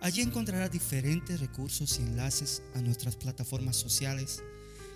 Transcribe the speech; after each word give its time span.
Allí 0.00 0.22
encontrará 0.22 0.68
diferentes 0.68 1.40
recursos 1.40 1.98
y 1.98 2.02
enlaces 2.02 2.62
a 2.74 2.80
nuestras 2.80 3.16
plataformas 3.16 3.76
sociales 3.76 4.42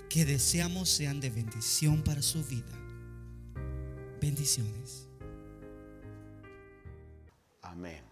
que 0.09 0.25
deseamos 0.25 0.89
sean 0.89 1.21
de 1.21 1.31
bendición 1.31 2.03
para 2.03 2.21
su 2.21 2.45
vida. 2.45 2.73
Bendiciones. 4.21 5.07
Amén. 7.63 8.03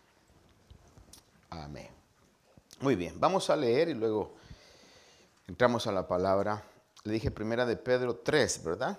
Amén. 1.50 1.88
Muy 2.80 2.94
bien, 2.94 3.18
vamos 3.18 3.50
a 3.50 3.56
leer 3.56 3.88
y 3.88 3.94
luego 3.94 4.34
entramos 5.46 5.86
a 5.86 5.92
la 5.92 6.06
palabra. 6.06 6.62
Le 7.04 7.14
dije 7.14 7.30
primera 7.30 7.66
de 7.66 7.76
Pedro 7.76 8.16
3, 8.16 8.64
¿verdad? 8.64 8.98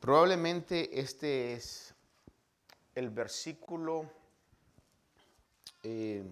Probablemente 0.00 1.00
este 1.00 1.54
es 1.54 1.94
el 2.94 3.10
versículo 3.10 4.08
eh, 5.88 6.24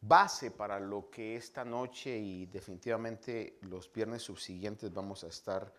base 0.00 0.50
para 0.50 0.80
lo 0.80 1.10
que 1.10 1.36
esta 1.36 1.66
noche 1.66 2.16
y 2.16 2.46
definitivamente 2.46 3.58
los 3.62 3.92
viernes 3.92 4.22
subsiguientes 4.22 4.90
vamos 4.90 5.22
a 5.22 5.26
estar 5.26 5.70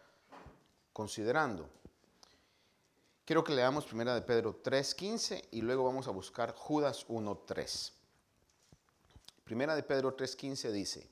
considerando. 0.93 1.67
Quiero 3.25 3.43
que 3.43 3.55
leamos 3.55 3.85
primera 3.85 4.13
de 4.13 4.21
Pedro 4.21 4.61
3.15 4.61 5.47
y 5.49 5.61
luego 5.61 5.83
vamos 5.83 6.07
a 6.07 6.11
buscar 6.11 6.53
Judas 6.53 7.07
1.3. 7.07 7.91
Primera 9.43 9.75
de 9.75 9.81
Pedro 9.81 10.15
3.15 10.15 10.71
dice, 10.71 11.09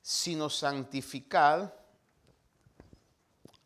sino 0.00 0.50
santificad 0.50 1.72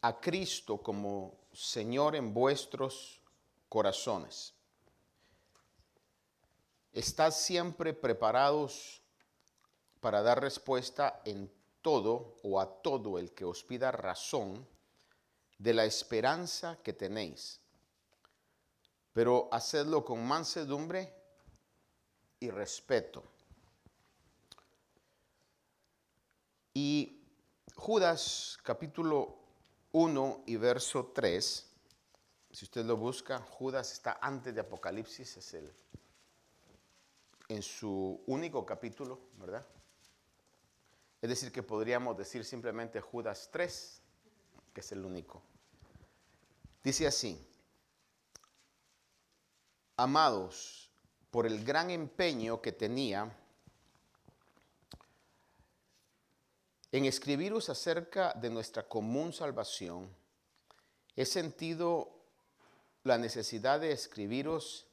a 0.02 0.20
Cristo 0.20 0.82
como 0.82 1.38
Señor 1.52 2.16
en 2.16 2.34
vuestros 2.34 3.22
corazones 3.70 4.55
Estad 6.96 7.30
siempre 7.30 7.92
preparados 7.92 9.02
para 10.00 10.22
dar 10.22 10.40
respuesta 10.40 11.20
en 11.26 11.52
todo 11.82 12.38
o 12.42 12.58
a 12.58 12.80
todo 12.80 13.18
el 13.18 13.34
que 13.34 13.44
os 13.44 13.62
pida 13.62 13.92
razón 13.92 14.66
de 15.58 15.74
la 15.74 15.84
esperanza 15.84 16.78
que 16.82 16.94
tenéis. 16.94 17.60
Pero 19.12 19.50
hacedlo 19.52 20.06
con 20.06 20.26
mansedumbre 20.26 21.12
y 22.40 22.48
respeto. 22.48 23.22
Y 26.72 27.20
Judas 27.74 28.56
capítulo 28.62 29.36
1 29.92 30.44
y 30.46 30.56
verso 30.56 31.12
3, 31.14 31.66
si 32.52 32.64
usted 32.64 32.86
lo 32.86 32.96
busca, 32.96 33.38
Judas 33.38 33.92
está 33.92 34.18
antes 34.18 34.54
de 34.54 34.62
Apocalipsis, 34.62 35.36
es 35.36 35.52
el 35.52 35.70
en 37.48 37.62
su 37.62 38.22
único 38.26 38.64
capítulo, 38.66 39.20
¿verdad? 39.38 39.64
Es 41.22 41.28
decir, 41.30 41.52
que 41.52 41.62
podríamos 41.62 42.16
decir 42.16 42.44
simplemente 42.44 43.00
Judas 43.00 43.48
3, 43.52 44.02
que 44.72 44.80
es 44.80 44.92
el 44.92 45.04
único. 45.04 45.42
Dice 46.82 47.06
así, 47.06 47.44
amados, 49.96 50.90
por 51.30 51.46
el 51.46 51.64
gran 51.64 51.90
empeño 51.90 52.60
que 52.60 52.72
tenía 52.72 53.34
en 56.92 57.04
escribiros 57.04 57.68
acerca 57.68 58.32
de 58.34 58.50
nuestra 58.50 58.88
común 58.88 59.32
salvación, 59.32 60.08
he 61.16 61.26
sentido 61.26 62.10
la 63.02 63.18
necesidad 63.18 63.80
de 63.80 63.92
escribiros 63.92 64.85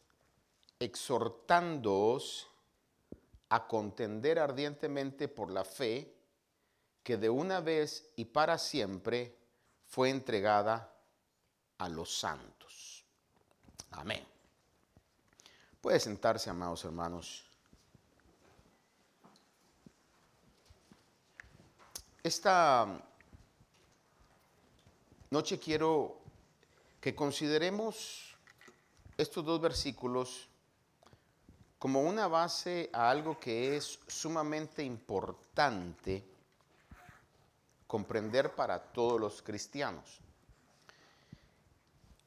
exhortándoos 0.79 2.47
a 3.50 3.67
contender 3.67 4.39
ardientemente 4.39 5.28
por 5.28 5.51
la 5.51 5.63
fe 5.63 6.13
que 7.03 7.17
de 7.17 7.29
una 7.29 7.59
vez 7.59 8.09
y 8.16 8.25
para 8.25 8.57
siempre 8.57 9.38
fue 9.85 10.09
entregada 10.09 10.91
a 11.78 11.89
los 11.89 12.17
santos. 12.17 13.06
Amén. 13.91 14.25
Puede 15.81 16.00
sentarse, 16.00 16.50
amados 16.50 16.85
hermanos. 16.85 17.44
Esta 22.23 23.05
noche 25.29 25.59
quiero 25.59 26.22
que 27.01 27.13
consideremos 27.13 28.38
estos 29.17 29.44
dos 29.44 29.59
versículos 29.59 30.47
como 31.84 32.00
una 32.00 32.30
base 32.30 32.90
a 32.94 33.10
algo 33.10 33.38
que 33.38 33.76
es 33.76 34.00
sumamente 34.08 34.82
importante 34.86 36.24
comprender 37.86 38.56
para 38.56 38.82
todos 38.82 39.20
los 39.20 39.42
cristianos. 39.42 40.22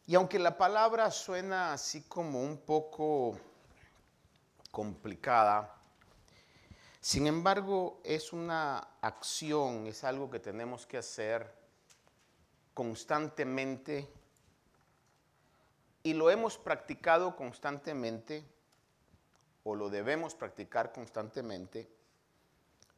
Y 0.07 0.15
aunque 0.15 0.39
la 0.39 0.59
palabra 0.59 1.11
suena 1.11 1.73
así 1.73 2.03
como 2.03 2.43
un 2.43 2.59
poco 2.59 3.39
complicada, 4.71 5.75
sin 7.01 7.27
embargo 7.27 8.03
es 8.05 8.35
una 8.35 8.87
acción, 9.01 9.87
es 9.87 10.05
algo 10.05 10.29
que 10.29 10.39
tenemos 10.39 10.85
que 10.85 10.99
hacer 10.99 11.51
constantemente 12.75 14.07
y 16.03 16.13
lo 16.13 16.29
hemos 16.29 16.59
practicado 16.59 17.35
constantemente 17.35 18.45
o 19.69 19.75
lo 19.75 19.91
debemos 19.91 20.37
practicar 20.37 20.93
constantemente 20.93 21.91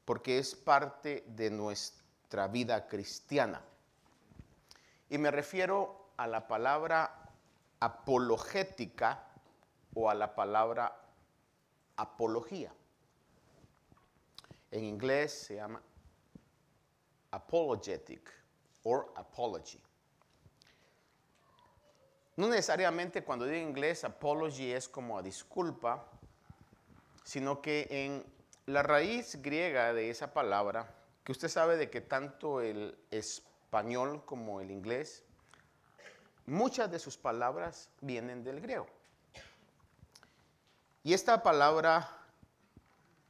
porque 0.05 0.39
es 0.39 0.55
parte 0.55 1.25
de 1.29 1.51
nuestra 1.51 2.47
vida 2.47 2.87
cristiana. 2.87 3.62
Y 5.09 5.17
me 5.17 5.31
refiero 5.31 6.11
a 6.19 6.27
la 6.27 6.47
palabra 6.47 7.33
apologética 7.81 9.25
o 9.95 10.11
a 10.11 10.15
la 10.15 10.34
palabra 10.34 10.95
apología. 11.97 12.71
En 14.71 14.84
inglés 14.84 15.33
se 15.33 15.55
llama 15.55 15.81
apologetic 17.31 18.31
or 18.83 19.11
apology. 19.17 19.81
No 22.37 22.47
necesariamente 22.47 23.25
cuando 23.25 23.47
digo 23.47 23.67
inglés 23.67 24.05
apology 24.05 24.71
es 24.71 24.87
como 24.87 25.17
a 25.17 25.23
disculpa, 25.23 26.18
sino 27.28 27.61
que 27.61 27.87
en 27.91 28.25
la 28.65 28.83
raíz 28.83 29.43
griega 29.43 29.93
de 29.93 30.09
esa 30.09 30.33
palabra, 30.33 30.94
que 31.25 31.33
usted 31.33 31.49
sabe 31.49 31.77
de 31.77 31.91
que 31.91 32.00
tanto 32.00 32.62
el 32.62 32.97
español 33.11 34.25
como 34.25 34.62
el 34.62 34.71
inglés, 34.71 35.25
muchas 36.47 36.91
de 36.91 36.99
sus 36.99 37.19
palabras 37.19 37.91
vienen 38.00 38.44
del 38.44 38.62
griego. 38.62 38.87
Y 41.04 41.13
esta 41.13 41.42
palabra 41.42 42.09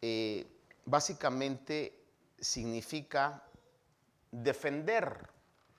eh, 0.00 0.46
básicamente 0.84 2.00
significa 2.38 3.42
defender 4.30 5.28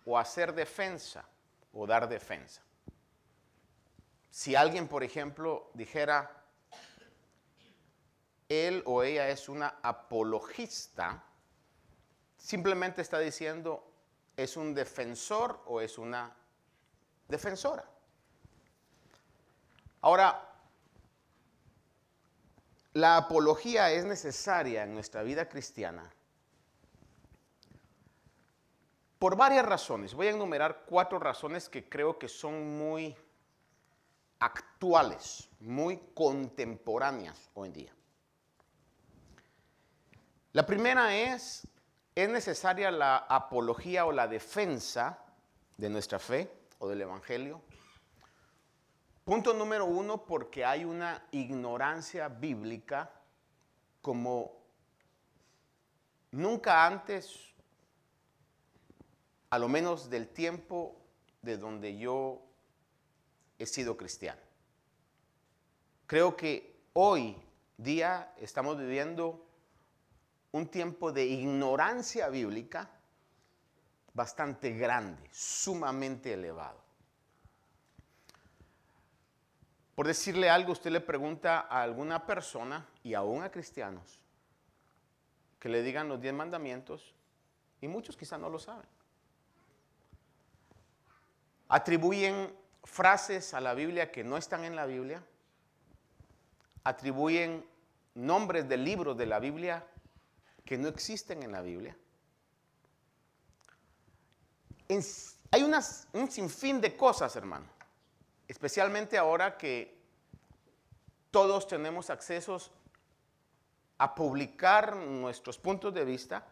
o 0.05 0.17
hacer 0.17 0.53
defensa 0.53 1.23
o 1.71 1.87
dar 1.87 2.09
defensa. 2.09 2.61
Si 4.29 4.55
alguien, 4.55 4.89
por 4.89 5.05
ejemplo, 5.05 5.71
dijera, 5.73 6.38
él 8.49 8.83
o 8.85 9.03
ella 9.03 9.29
es 9.29 9.47
una 9.47 9.79
apologista, 9.81 11.23
simplemente 12.37 13.01
está 13.01 13.19
diciendo 13.19 13.85
es 14.35 14.57
un 14.57 14.73
defensor 14.73 15.61
o 15.65 15.81
es 15.81 15.97
una 15.97 16.35
defensora. 17.27 17.85
Ahora, 20.01 20.49
la 22.93 23.17
apología 23.17 23.91
es 23.91 24.05
necesaria 24.05 24.83
en 24.83 24.93
nuestra 24.93 25.23
vida 25.23 25.47
cristiana 25.47 26.09
por 29.19 29.35
varias 29.35 29.65
razones. 29.65 30.13
Voy 30.13 30.27
a 30.27 30.31
enumerar 30.31 30.85
cuatro 30.85 31.19
razones 31.19 31.67
que 31.69 31.87
creo 31.87 32.17
que 32.17 32.29
son 32.29 32.77
muy 32.77 33.15
actuales, 34.39 35.49
muy 35.59 35.97
contemporáneas 36.13 37.49
hoy 37.53 37.67
en 37.67 37.73
día. 37.73 37.98
La 40.51 40.65
primera 40.65 41.15
es, 41.15 41.67
es 42.15 42.27
necesaria 42.27 42.89
la 42.89 43.17
apología 43.17 44.05
o 44.05 44.11
la 44.11 44.27
defensa 44.27 45.19
de 45.77 45.89
nuestra 45.89 46.17
fe 46.17 46.51
o 46.79 46.87
del 46.87 47.01
Evangelio. 47.01 47.61
Punto 49.23 49.53
número 49.53 49.85
uno, 49.85 50.25
porque 50.25 50.65
hay 50.65 50.85
una 50.85 51.23
ignorancia 51.29 52.29
bíblica 52.29 53.11
como 54.01 54.57
nunca 56.31 56.87
antes, 56.87 57.53
a 59.51 59.59
lo 59.59 59.67
menos 59.67 60.09
del 60.09 60.29
tiempo 60.29 60.95
de 61.43 61.57
donde 61.57 61.95
yo 61.95 62.41
he 63.59 63.67
sido 63.67 63.95
cristiano. 63.95 64.41
Creo 66.07 66.35
que 66.35 66.75
hoy 66.93 67.37
día 67.77 68.33
estamos 68.39 68.79
viviendo 68.79 69.45
un 70.51 70.67
tiempo 70.67 71.11
de 71.11 71.25
ignorancia 71.25 72.29
bíblica 72.29 72.89
bastante 74.13 74.71
grande, 74.71 75.29
sumamente 75.31 76.33
elevado. 76.33 76.79
Por 79.95 80.07
decirle 80.07 80.49
algo, 80.49 80.71
usted 80.71 80.91
le 80.91 81.01
pregunta 81.01 81.67
a 81.69 81.81
alguna 81.81 82.25
persona, 82.25 82.87
y 83.03 83.13
aún 83.13 83.43
a 83.43 83.51
cristianos, 83.51 84.23
que 85.59 85.69
le 85.69 85.83
digan 85.83 86.07
los 86.07 86.21
diez 86.21 86.33
mandamientos, 86.33 87.13
y 87.81 87.87
muchos 87.87 88.15
quizás 88.15 88.39
no 88.39 88.49
lo 88.49 88.59
saben. 88.59 88.87
Atribuyen 91.67 92.53
frases 92.83 93.53
a 93.53 93.61
la 93.61 93.73
Biblia 93.73 94.11
que 94.11 94.23
no 94.23 94.37
están 94.37 94.63
en 94.63 94.75
la 94.75 94.85
Biblia, 94.85 95.23
atribuyen 96.83 97.65
nombres 98.15 98.67
de 98.67 98.77
libros 98.77 99.17
de 99.17 99.25
la 99.25 99.39
Biblia 99.39 99.85
que 100.69 100.77
no 100.77 100.87
existen 100.87 101.41
en 101.41 101.51
la 101.51 101.61
Biblia. 101.61 101.97
hay 105.49 105.63
un 106.13 106.31
sinfín 106.31 106.79
de 106.79 106.95
cosas, 106.95 107.35
hermano, 107.35 107.65
especialmente 108.47 109.17
ahora 109.17 109.57
que 109.57 109.97
todos 111.31 111.67
tenemos 111.67 112.11
accesos 112.11 112.69
a 113.97 114.13
publicar 114.13 114.95
nuestros 114.95 115.57
puntos 115.57 115.91
de 115.91 116.05
vista. 116.05 116.45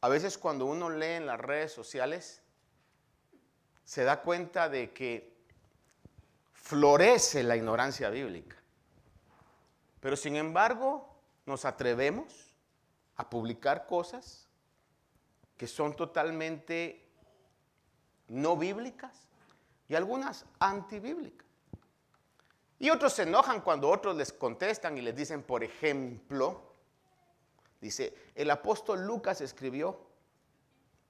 A 0.00 0.08
veces 0.08 0.38
cuando 0.38 0.66
uno 0.66 0.88
lee 0.88 1.16
en 1.16 1.26
las 1.26 1.40
redes 1.40 1.72
sociales, 1.72 2.40
se 3.84 4.04
da 4.04 4.22
cuenta 4.22 4.68
de 4.68 4.92
que 4.92 5.36
florece 6.52 7.42
la 7.42 7.56
ignorancia 7.56 8.10
bíblica. 8.10 8.54
Pero 9.98 10.14
sin 10.14 10.36
embargo, 10.36 11.18
nos 11.46 11.64
atrevemos 11.64 12.45
a 13.16 13.28
publicar 13.28 13.86
cosas 13.86 14.46
que 15.56 15.66
son 15.66 15.96
totalmente 15.96 17.06
no 18.28 18.56
bíblicas 18.56 19.26
y 19.88 19.94
algunas 19.94 20.44
antibíblicas. 20.58 21.46
Y 22.78 22.90
otros 22.90 23.14
se 23.14 23.22
enojan 23.22 23.62
cuando 23.62 23.88
otros 23.88 24.16
les 24.16 24.32
contestan 24.32 24.98
y 24.98 25.00
les 25.00 25.16
dicen, 25.16 25.42
por 25.42 25.64
ejemplo, 25.64 26.60
dice, 27.80 28.14
el 28.34 28.50
apóstol 28.50 29.06
Lucas 29.06 29.40
escribió 29.40 29.98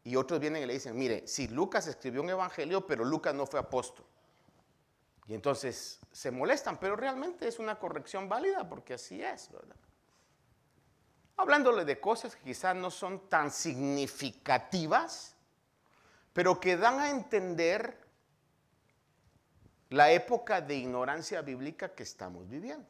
y 0.05 0.15
otros 0.15 0.39
vienen 0.39 0.63
y 0.63 0.67
le 0.67 0.75
dicen, 0.75 0.97
mire, 0.97 1.27
si 1.27 1.49
Lucas 1.49 1.89
escribió 1.89 2.23
un 2.23 2.31
evangelio, 2.31 2.87
pero 2.87 3.05
Lucas 3.05 3.35
no 3.35 3.47
fue 3.47 3.59
apóstol. 3.59 4.07
Y 5.27 5.35
entonces 5.35 5.99
se 6.13 6.31
molestan, 6.31 6.79
pero 6.79 6.95
realmente 6.95 7.49
es 7.49 7.59
una 7.59 7.81
corrección 7.81 8.29
válida 8.29 8.69
porque 8.69 8.95
así 8.95 9.21
es, 9.21 9.51
¿verdad? 9.51 9.75
Hablándole 11.37 11.85
de 11.85 12.01
cosas 12.01 12.35
que 12.37 12.45
quizás 12.45 12.75
no 12.75 12.91
son 12.91 13.29
tan 13.29 13.51
significativas, 13.51 15.35
pero 16.33 16.59
que 16.59 16.77
dan 16.77 17.01
a 17.01 17.11
entender 17.11 17.99
la 19.91 20.11
época 20.11 20.61
de 20.61 20.77
ignorancia 20.77 21.43
bíblica 21.43 21.95
que 21.95 22.03
estamos 22.03 22.49
viviendo. 22.49 22.89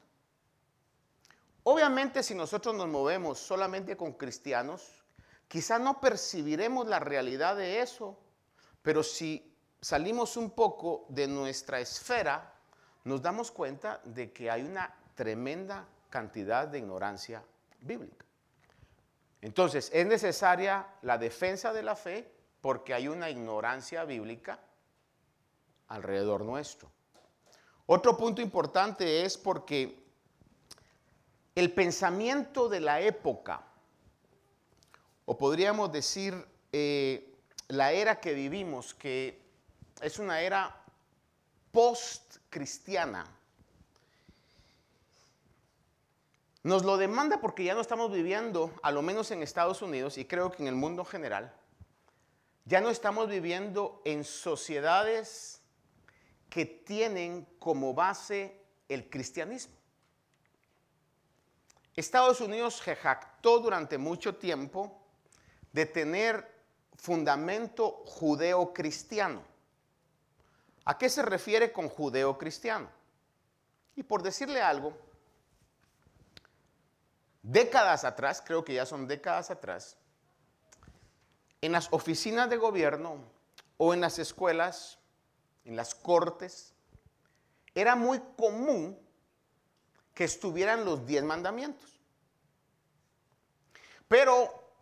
Obviamente 1.65 2.23
si 2.23 2.35
nosotros 2.35 2.75
nos 2.75 2.89
movemos 2.89 3.39
solamente 3.39 3.97
con 3.97 4.13
cristianos, 4.13 5.05
Quizá 5.49 5.79
no 5.79 6.01
percibiremos 6.01 6.87
la 6.89 6.99
realidad 6.99 7.57
de 7.57 7.81
eso, 7.81 8.19
pero 8.83 9.03
si 9.03 9.55
salimos 9.81 10.37
un 10.37 10.51
poco 10.51 11.07
de 11.09 11.29
nuestra 11.29 11.79
esfera, 11.79 12.53
nos 13.05 13.23
damos 13.23 13.53
cuenta 13.53 14.01
de 14.05 14.33
que 14.33 14.51
hay 14.51 14.63
una 14.63 14.93
tremenda 15.15 15.87
cantidad 16.11 16.67
de 16.67 16.79
ignorancia 16.79 17.45
bíblica. 17.81 18.26
Entonces, 19.41 19.91
es 19.93 20.07
necesaria 20.07 20.87
la 21.03 21.19
defensa 21.19 21.73
de 21.73 21.83
la 21.83 21.97
fe 21.97 22.31
porque 22.61 22.95
hay 22.95 23.09
una 23.09 23.31
ignorancia 23.31 24.05
bíblica 24.05 24.59
alrededor 25.89 26.45
nuestro. 26.45 26.91
Otro 27.87 28.17
punto 28.17 28.43
importante 28.43 29.25
es 29.25 29.39
porque 29.39 30.03
el 31.55 31.73
pensamiento 31.73 32.69
de 32.69 32.81
la 32.81 33.01
época 33.01 33.65
o 35.27 35.37
podríamos 35.37 35.93
decir 35.93 36.35
eh, 36.73 37.35
la 37.69 37.93
era 37.93 38.21
que 38.21 38.33
vivimos, 38.33 38.95
que 38.95 39.43
es 40.01 40.19
una 40.19 40.41
era 40.41 40.85
post-cristiana. 41.73 43.27
Nos 46.67 46.85
lo 46.85 46.97
demanda 46.97 47.41
porque 47.41 47.63
ya 47.63 47.75
no 47.75 47.81
estamos 47.81 48.11
viviendo, 48.11 48.73
a 48.83 48.91
lo 48.91 49.01
menos 49.01 49.31
en 49.31 49.41
Estados 49.41 49.83
Unidos 49.83 50.19
y 50.19 50.25
creo 50.25 50.51
que 50.51 50.65
en 50.65 50.67
el 50.67 50.75
mundo 50.75 51.05
general, 51.05 51.55
ya 52.65 52.81
no 52.81 52.91
estamos 52.91 53.29
viviendo 53.29 54.03
en 54.05 54.25
sociedades 54.25 55.63
que 56.51 56.67
tienen 56.67 57.47
como 57.61 57.95
base 57.95 58.61
el 58.89 59.09
cristianismo. 59.09 59.77
Estados 61.95 62.41
Unidos 62.41 62.83
se 62.85 62.97
jactó 62.97 63.61
durante 63.61 63.97
mucho 63.97 64.35
tiempo 64.35 65.07
de 65.71 65.87
tener 65.87 66.53
fundamento 66.97 68.03
judeo-cristiano. 68.07 69.41
¿A 70.85 70.99
qué 70.99 71.09
se 71.11 71.23
refiere 71.23 71.71
con 71.71 71.89
judeo-cristiano? 71.89 72.91
Y 73.95 74.03
por 74.03 74.25
decirle 74.25 74.61
algo, 74.61 75.06
décadas 77.47 78.05
atrás, 78.05 78.43
creo 78.45 78.65
que 78.65 78.75
ya 78.75 78.85
son 78.85 79.07
décadas 79.07 79.51
atrás, 79.51 79.97
en 81.61 81.73
las 81.73 81.89
oficinas 81.93 82.51
de 82.51 82.57
gobierno 82.57 83.19
o 83.77 83.95
en 83.95 84.01
las 84.01 84.19
escuelas, 84.19 84.99
en 85.65 85.77
las 85.77 85.95
cortes, 85.95 86.75
era 87.75 87.95
muy 87.95 88.21
común 88.37 88.99
que 90.13 90.25
estuvieran 90.25 90.85
los 90.85 91.07
diez 91.07 91.23
mandamientos. 91.23 92.01
Pero 94.09 94.73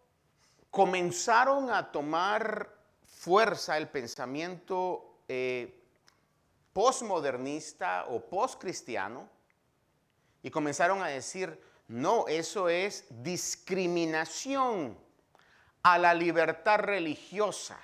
comenzaron 0.70 1.70
a 1.70 1.90
tomar 1.90 2.74
fuerza 3.04 3.76
el 3.76 3.88
pensamiento 3.88 5.18
eh, 5.28 5.82
postmodernista 6.72 8.06
o 8.08 8.20
postcristiano 8.20 9.28
y 10.42 10.50
comenzaron 10.50 11.02
a 11.02 11.08
decir, 11.08 11.58
no, 11.88 12.26
eso 12.28 12.68
es 12.68 13.04
discriminación 13.10 14.96
a 15.82 15.98
la 15.98 16.14
libertad 16.14 16.78
religiosa. 16.78 17.78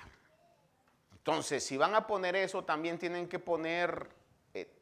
Entonces, 1.13 1.63
si 1.63 1.77
van 1.77 1.93
a 1.93 2.07
poner 2.07 2.35
eso, 2.35 2.63
también 2.63 2.97
tienen 2.97 3.29
que 3.29 3.37
poner 3.37 4.09
eh, 4.55 4.73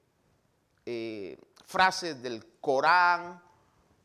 eh, 0.85 1.38
frases 1.65 2.21
del 2.23 2.45
Corán, 2.61 3.41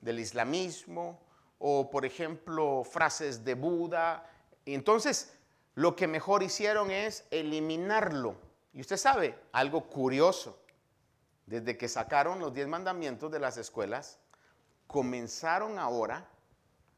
del 0.01 0.19
islamismo, 0.19 1.21
o 1.59 1.89
por 1.91 2.05
ejemplo 2.05 2.83
frases 2.85 3.45
de 3.45 3.55
Buda. 3.55 4.29
entonces 4.67 5.33
lo 5.77 5.97
que 5.97 6.07
mejor 6.07 6.43
hicieron 6.43 6.91
es 6.91 7.25
eliminarlo. 7.31 8.37
Y 8.73 8.81
usted 8.81 8.97
sabe, 8.97 9.39
algo 9.53 9.89
curioso, 9.89 10.59
desde 11.47 11.77
que 11.77 11.89
sacaron 11.89 12.39
los 12.39 12.53
diez 12.53 12.69
mandamientos 12.69 13.31
de 13.31 13.39
las 13.39 13.57
escuelas, 13.57 14.19
comenzaron 14.87 15.79
ahora 15.79 16.29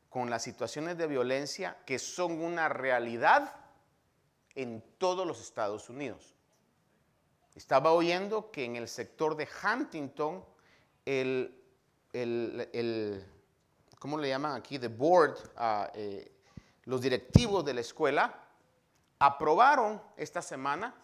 con 0.09 0.31
las 0.31 0.43
situaciones 0.43 0.97
de 0.97 1.07
violencia 1.07 1.77
que 1.85 1.99
son 1.99 2.41
una 2.43 2.69
realidad 2.69 3.55
en 4.55 4.83
todos 4.99 5.27
los 5.27 5.41
Estados 5.41 5.89
Unidos. 5.91 6.35
Estaba 7.55 7.93
oyendo 7.93 8.51
que 8.51 8.65
en 8.65 8.77
el 8.77 8.89
sector 8.89 9.37
de 9.37 9.49
Huntington 9.63 10.45
el, 11.05 11.63
el 12.13 13.25
¿cómo 13.99 14.19
le 14.19 14.29
llaman 14.29 14.55
aquí? 14.55 14.79
The 14.79 14.89
board, 14.89 15.37
ah, 15.57 15.91
eh, 15.95 16.33
los 16.85 17.01
directivos 17.01 17.65
de 17.65 17.75
la 17.75 17.81
escuela, 17.81 18.41
aprobaron 19.19 20.01
esta 20.17 20.43
semana 20.43 20.95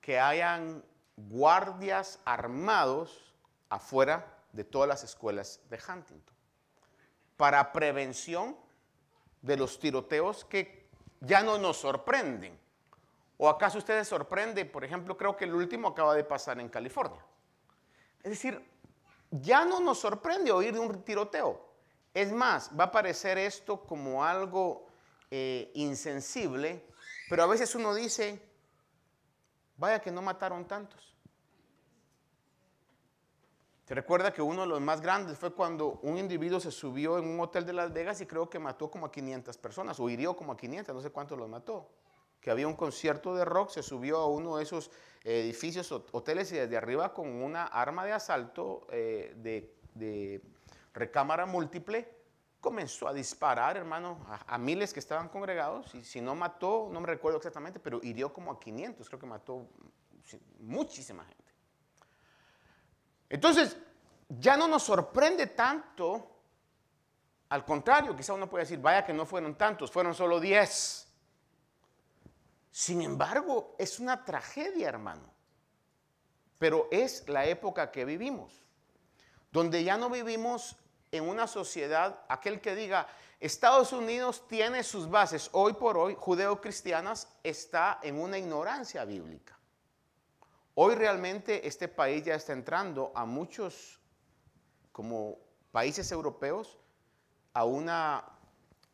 que 0.00 0.18
hayan 0.18 0.84
guardias 1.16 2.18
armados 2.24 3.34
afuera 3.68 4.39
de 4.52 4.64
todas 4.64 4.88
las 4.88 5.04
escuelas 5.04 5.60
de 5.68 5.78
Huntington 5.78 6.34
para 7.36 7.72
prevención 7.72 8.56
de 9.40 9.56
los 9.56 9.78
tiroteos 9.78 10.44
que 10.44 10.88
ya 11.20 11.42
no 11.42 11.58
nos 11.58 11.78
sorprenden. 11.78 12.58
¿O 13.38 13.48
acaso 13.48 13.78
ustedes 13.78 14.06
sorprende? 14.08 14.66
Por 14.66 14.84
ejemplo, 14.84 15.16
creo 15.16 15.36
que 15.36 15.46
el 15.46 15.54
último 15.54 15.88
acaba 15.88 16.14
de 16.14 16.24
pasar 16.24 16.60
en 16.60 16.68
California. 16.68 17.24
Es 18.22 18.30
decir, 18.30 18.62
ya 19.30 19.64
no 19.64 19.80
nos 19.80 20.00
sorprende 20.00 20.52
oír 20.52 20.74
de 20.74 20.80
un 20.80 21.02
tiroteo. 21.02 21.66
Es 22.12 22.32
más, 22.32 22.70
va 22.78 22.84
a 22.84 22.92
parecer 22.92 23.38
esto 23.38 23.80
como 23.86 24.24
algo 24.24 24.86
eh, 25.30 25.70
insensible, 25.74 26.84
pero 27.28 27.44
a 27.44 27.46
veces 27.46 27.74
uno 27.74 27.94
dice, 27.94 28.42
vaya 29.76 30.00
que 30.00 30.10
no 30.10 30.20
mataron 30.20 30.66
tantos. 30.66 31.09
¿Se 33.90 33.96
recuerda 33.96 34.32
que 34.32 34.40
uno 34.40 34.60
de 34.60 34.68
los 34.68 34.80
más 34.80 35.00
grandes 35.00 35.36
fue 35.36 35.52
cuando 35.52 35.98
un 36.02 36.16
individuo 36.16 36.60
se 36.60 36.70
subió 36.70 37.18
en 37.18 37.26
un 37.26 37.40
hotel 37.40 37.66
de 37.66 37.72
Las 37.72 37.92
Vegas 37.92 38.20
y 38.20 38.26
creo 38.26 38.48
que 38.48 38.60
mató 38.60 38.88
como 38.88 39.06
a 39.06 39.10
500 39.10 39.58
personas 39.58 39.98
o 39.98 40.08
hirió 40.08 40.36
como 40.36 40.52
a 40.52 40.56
500, 40.56 40.94
no 40.94 41.00
sé 41.00 41.10
cuántos 41.10 41.36
los 41.36 41.48
mató? 41.48 41.88
Que 42.40 42.52
había 42.52 42.68
un 42.68 42.76
concierto 42.76 43.34
de 43.34 43.44
rock, 43.44 43.70
se 43.70 43.82
subió 43.82 44.18
a 44.18 44.28
uno 44.28 44.58
de 44.58 44.62
esos 44.62 44.92
edificios, 45.24 45.90
hoteles 45.90 46.52
y 46.52 46.54
desde 46.54 46.76
arriba 46.76 47.12
con 47.12 47.42
una 47.42 47.66
arma 47.66 48.04
de 48.04 48.12
asalto 48.12 48.86
eh, 48.92 49.34
de, 49.36 50.40
recámara 50.94 51.44
múltiple 51.44 52.08
comenzó 52.60 53.08
a 53.08 53.12
disparar, 53.12 53.76
hermano, 53.76 54.24
a, 54.28 54.54
a, 54.54 54.56
miles 54.56 54.92
que 54.92 55.00
estaban 55.00 55.28
congregados 55.28 55.92
y 55.96 56.04
si 56.04 56.20
no 56.20 56.36
mató, 56.36 56.88
no 56.92 57.00
me 57.00 57.08
recuerdo 57.08 57.38
exactamente, 57.38 57.80
pero 57.80 57.98
hirió 58.04 58.32
como 58.32 58.52
a 58.52 58.60
500, 58.60 59.08
creo 59.08 59.18
que 59.18 59.26
mató 59.26 59.66
muchísima 60.60 61.24
gente. 61.24 61.49
Entonces, 63.30 63.76
ya 64.28 64.56
no 64.56 64.68
nos 64.68 64.82
sorprende 64.82 65.46
tanto, 65.46 66.28
al 67.48 67.64
contrario, 67.64 68.14
quizá 68.14 68.34
uno 68.34 68.50
puede 68.50 68.64
decir, 68.64 68.80
vaya 68.80 69.04
que 69.04 69.12
no 69.12 69.24
fueron 69.24 69.54
tantos, 69.54 69.90
fueron 69.90 70.14
solo 70.14 70.40
10. 70.40 71.08
Sin 72.72 73.02
embargo, 73.02 73.74
es 73.78 74.00
una 74.00 74.24
tragedia, 74.24 74.88
hermano. 74.88 75.32
Pero 76.58 76.88
es 76.90 77.26
la 77.28 77.46
época 77.46 77.90
que 77.90 78.04
vivimos, 78.04 78.52
donde 79.50 79.82
ya 79.82 79.96
no 79.96 80.10
vivimos 80.10 80.76
en 81.10 81.28
una 81.28 81.46
sociedad, 81.46 82.20
aquel 82.28 82.60
que 82.60 82.74
diga, 82.74 83.06
Estados 83.38 83.92
Unidos 83.92 84.46
tiene 84.46 84.84
sus 84.84 85.08
bases 85.08 85.48
hoy 85.52 85.72
por 85.72 85.96
hoy 85.96 86.16
judeo-cristianas, 86.18 87.28
está 87.42 87.98
en 88.02 88.20
una 88.20 88.38
ignorancia 88.38 89.04
bíblica. 89.04 89.59
Hoy 90.82 90.94
realmente 90.94 91.68
este 91.68 91.88
país 91.88 92.24
ya 92.24 92.34
está 92.34 92.54
entrando 92.54 93.12
a 93.14 93.26
muchos, 93.26 94.00
como 94.92 95.36
países 95.72 96.10
europeos, 96.10 96.78
a 97.52 97.66
una 97.66 98.24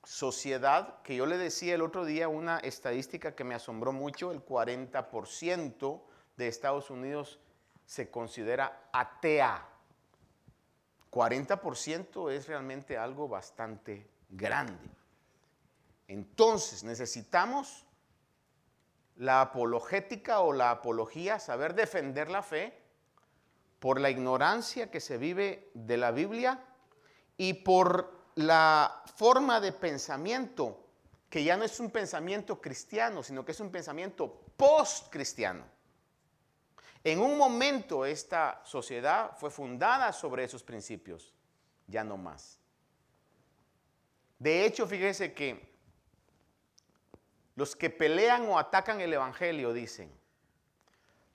sociedad 0.03 1.01
que 1.03 1.15
yo 1.15 1.27
le 1.27 1.39
decía 1.39 1.77
el 1.77 1.83
otro 1.83 2.05
día, 2.05 2.27
una 2.27 2.59
estadística 2.59 3.37
que 3.37 3.45
me 3.45 3.55
asombró 3.55 3.93
mucho, 3.93 4.33
el 4.33 4.45
40% 4.45 6.03
de 6.37 6.49
Estados 6.49 6.91
Unidos 6.91 7.39
se 7.85 8.11
considera 8.11 8.89
atea. 8.93 9.69
40% 11.13 12.33
es 12.33 12.49
realmente 12.49 12.99
algo 12.99 13.29
bastante 13.29 14.11
grande. 14.29 14.91
Entonces 16.09 16.83
necesitamos 16.83 17.86
la 19.17 19.41
apologética 19.41 20.41
o 20.41 20.53
la 20.53 20.71
apología, 20.71 21.39
saber 21.39 21.75
defender 21.75 22.31
la 22.31 22.43
fe 22.43 22.79
por 23.81 24.01
la 24.01 24.11
ignorancia 24.11 24.91
que 24.91 25.01
se 25.01 25.19
vive 25.19 25.71
de 25.75 25.97
la 25.97 26.11
Biblia 26.11 26.65
y 27.37 27.55
por 27.55 28.13
la 28.35 29.03
forma 29.17 29.61
de 29.61 29.73
pensamiento 29.73 30.85
que 31.31 31.45
ya 31.45 31.57
no 31.57 31.65
es 31.65 31.81
un 31.81 31.91
pensamiento 31.91 32.61
cristiano, 32.61 33.23
sino 33.23 33.45
que 33.45 33.53
es 33.53 33.61
un 33.61 33.71
pensamiento 33.71 34.43
post-cristiano. 34.57 35.65
En 37.03 37.21
un 37.21 37.39
momento 37.39 38.05
esta 38.05 38.61
sociedad 38.65 39.37
fue 39.37 39.51
fundada 39.51 40.13
sobre 40.13 40.45
esos 40.45 40.63
principios, 40.63 41.33
ya 41.87 42.05
no 42.05 42.17
más. 42.17 42.59
De 44.39 44.65
hecho, 44.65 44.87
fíjese 44.87 45.33
que 45.33 45.76
los 47.57 47.75
que 47.75 47.91
pelean 47.91 48.49
o 48.49 48.59
atacan 48.59 49.01
el 49.01 49.13
Evangelio 49.13 49.73
dicen, 49.73 50.13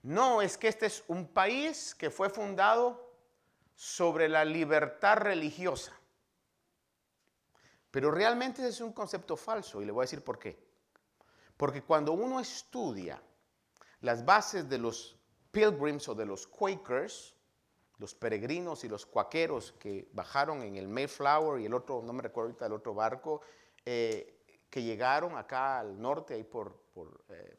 no, 0.03 0.41
es 0.41 0.57
que 0.57 0.67
este 0.67 0.85
es 0.85 1.03
un 1.07 1.27
país 1.27 1.93
que 1.93 2.09
fue 2.09 2.29
fundado 2.29 3.11
sobre 3.75 4.29
la 4.29 4.45
libertad 4.45 5.17
religiosa. 5.17 5.93
Pero 7.89 8.11
realmente 8.11 8.65
es 8.65 8.79
un 8.81 8.93
concepto 8.93 9.35
falso 9.35 9.81
y 9.81 9.85
le 9.85 9.91
voy 9.91 10.03
a 10.03 10.05
decir 10.05 10.23
por 10.23 10.39
qué. 10.39 10.57
Porque 11.57 11.83
cuando 11.83 12.13
uno 12.13 12.39
estudia 12.39 13.21
las 13.99 14.23
bases 14.23 14.69
de 14.69 14.77
los 14.77 15.17
pilgrims 15.51 16.07
o 16.07 16.15
de 16.15 16.25
los 16.25 16.47
quakers, 16.47 17.35
los 17.97 18.15
peregrinos 18.15 18.83
y 18.83 18.89
los 18.89 19.05
cuaqueros 19.05 19.73
que 19.73 20.09
bajaron 20.13 20.63
en 20.63 20.75
el 20.75 20.87
Mayflower 20.87 21.61
y 21.61 21.65
el 21.65 21.73
otro, 21.73 22.01
no 22.01 22.13
me 22.13 22.23
recuerdo 22.23 22.49
ahorita, 22.49 22.65
el 22.65 22.73
otro 22.73 22.93
barco, 22.93 23.41
eh, 23.85 24.40
que 24.71 24.81
llegaron 24.81 25.37
acá 25.37 25.79
al 25.79 26.01
norte, 26.01 26.33
ahí 26.33 26.43
por, 26.43 26.79
eh, 27.29 27.57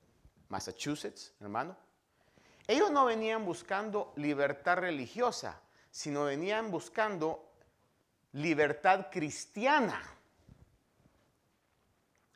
Massachusetts, 0.48 1.34
hermano, 1.40 1.76
ellos 2.66 2.90
no 2.90 3.04
venían 3.04 3.44
buscando 3.44 4.14
libertad 4.16 4.78
religiosa, 4.78 5.60
sino 5.90 6.24
venían 6.24 6.70
buscando 6.70 7.52
libertad 8.32 9.08
cristiana. 9.10 10.00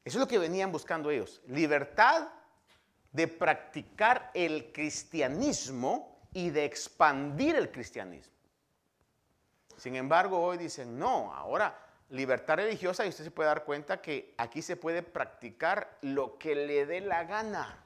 Eso 0.04 0.18
es 0.18 0.20
lo 0.20 0.28
que 0.28 0.38
venían 0.38 0.70
buscando 0.70 1.10
ellos, 1.10 1.40
libertad 1.48 2.28
de 3.12 3.28
practicar 3.28 4.30
el 4.34 4.72
cristianismo 4.72 6.20
y 6.34 6.50
de 6.50 6.66
expandir 6.66 7.56
el 7.56 7.72
cristianismo. 7.72 8.34
Sin 9.78 9.96
embargo, 9.96 10.38
hoy 10.38 10.58
dicen, 10.58 10.98
no, 10.98 11.32
ahora 11.32 11.85
libertad 12.10 12.56
religiosa 12.56 13.04
y 13.04 13.08
usted 13.08 13.24
se 13.24 13.30
puede 13.30 13.48
dar 13.48 13.64
cuenta 13.64 14.00
que 14.00 14.34
aquí 14.38 14.62
se 14.62 14.76
puede 14.76 15.02
practicar 15.02 15.98
lo 16.02 16.38
que 16.38 16.54
le 16.54 16.86
dé 16.86 17.00
la 17.00 17.24
gana 17.24 17.84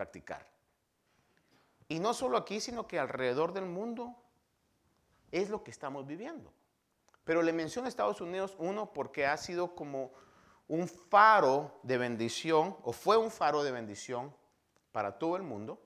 practicar. 0.00 0.46
Y 1.86 1.98
no 1.98 2.14
solo 2.14 2.38
aquí, 2.38 2.58
sino 2.58 2.86
que 2.86 2.98
alrededor 2.98 3.52
del 3.52 3.66
mundo 3.66 4.16
es 5.30 5.50
lo 5.50 5.62
que 5.62 5.70
estamos 5.70 6.06
viviendo. 6.06 6.54
Pero 7.24 7.42
le 7.42 7.52
menciono 7.52 7.84
a 7.84 7.90
Estados 7.90 8.22
Unidos, 8.22 8.56
uno, 8.58 8.94
porque 8.94 9.26
ha 9.26 9.36
sido 9.36 9.74
como 9.74 10.12
un 10.68 10.88
faro 10.88 11.78
de 11.82 11.98
bendición, 11.98 12.78
o 12.82 12.94
fue 12.94 13.18
un 13.18 13.30
faro 13.30 13.62
de 13.62 13.72
bendición 13.72 14.34
para 14.90 15.18
todo 15.18 15.36
el 15.36 15.42
mundo, 15.42 15.78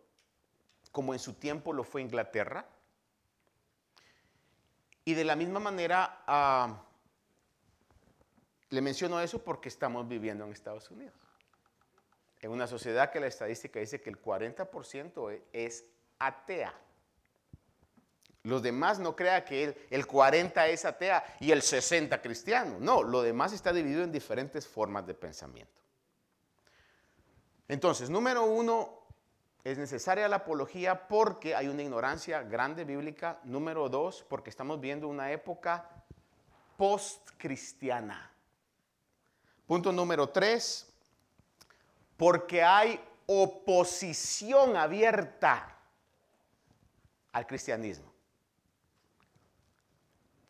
como 0.93 1.13
en 1.13 1.19
su 1.19 1.35
tiempo 1.35 1.73
lo 1.73 1.83
fue 1.83 2.01
Inglaterra. 2.01 2.69
Y 5.05 5.15
de 5.15 5.25
la 5.25 5.35
misma 5.35 5.59
manera, 5.59 6.23
uh, 6.29 6.94
le 8.75 8.83
menciono 8.83 9.21
eso 9.21 9.43
porque 9.43 9.69
estamos 9.69 10.07
viviendo 10.07 10.45
en 10.45 10.53
Estados 10.53 10.91
Unidos. 10.91 11.15
En 12.41 12.51
una 12.51 12.67
sociedad 12.67 13.11
que 13.11 13.21
la 13.21 13.27
estadística 13.27 13.81
dice 13.81 14.01
que 14.01 14.11
el 14.11 14.21
40% 14.21 15.33
e, 15.33 15.43
es 15.53 15.85
atea. 16.19 16.75
Los 18.43 18.63
demás 18.63 18.99
no 18.99 19.17
crea 19.17 19.45
que 19.45 19.65
el, 19.65 19.77
el 19.89 20.07
40 20.07 20.67
es 20.69 20.85
atea 20.85 21.25
y 21.41 21.53
el 21.53 21.63
60 21.63 22.21
cristiano. 22.21 22.77
No, 22.79 23.03
lo 23.03 23.23
demás 23.23 23.53
está 23.55 23.73
dividido 23.73 24.03
en 24.03 24.13
diferentes 24.13 24.67
formas 24.67 25.07
de 25.07 25.15
pensamiento. 25.15 25.81
Entonces, 27.69 28.11
número 28.11 28.45
uno, 28.45 29.05
es 29.63 29.79
necesaria 29.79 30.29
la 30.29 30.37
apología 30.37 31.09
porque 31.09 31.55
hay 31.55 31.69
una 31.69 31.83
ignorancia 31.83 32.43
grande 32.43 32.85
bíblica. 32.85 33.41
Número 33.45 33.89
dos, 33.89 34.27
porque 34.29 34.51
estamos 34.51 34.79
viendo 34.81 35.09
una 35.09 35.33
época 35.33 35.89
post-cristiana. 36.77 38.34
Punto 39.67 39.93
número 39.93 40.29
tres, 40.29 40.87
porque 42.17 42.63
hay 42.63 43.01
oposición 43.27 44.77
abierta 44.77 45.79
al 47.33 47.47
cristianismo. 47.47 48.13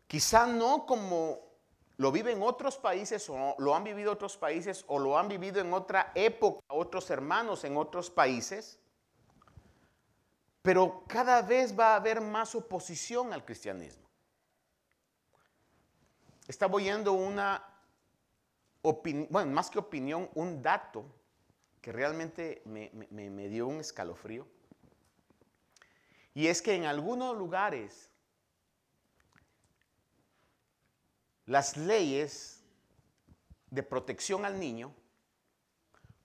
Quizá 0.06 0.46
no 0.46 0.84
como 0.84 1.40
lo 1.96 2.10
viven 2.10 2.42
otros 2.42 2.76
países 2.76 3.28
o 3.28 3.54
lo 3.58 3.74
han 3.74 3.84
vivido 3.84 4.12
otros 4.12 4.36
países 4.36 4.84
o 4.88 4.98
lo 4.98 5.16
han 5.16 5.28
vivido 5.28 5.60
en 5.60 5.72
otra 5.72 6.10
época 6.14 6.60
otros 6.68 7.08
hermanos 7.10 7.64
en 7.64 7.76
otros 7.76 8.10
países, 8.10 8.78
pero 10.62 11.04
cada 11.06 11.42
vez 11.42 11.78
va 11.78 11.92
a 11.92 11.96
haber 11.96 12.20
más 12.20 12.54
oposición 12.54 13.32
al 13.32 13.44
cristianismo. 13.44 14.08
Estaba 16.48 16.74
oyendo 16.74 17.12
una 17.12 17.73
bueno, 18.84 19.50
más 19.50 19.70
que 19.70 19.78
opinión, 19.78 20.28
un 20.34 20.62
dato 20.62 21.06
que 21.80 21.90
realmente 21.90 22.62
me, 22.66 23.48
dio 23.48 23.66
un 23.66 23.80
escalofrío. 23.80 24.46
Y 26.34 26.48
es 26.48 26.60
que 26.60 26.74
en 26.74 26.84
algunos 26.84 27.36
lugares 27.36 28.10
las 31.46 31.76
leyes 31.78 32.62
de 33.70 33.82
protección 33.82 34.44
al 34.44 34.60
niño 34.60 34.94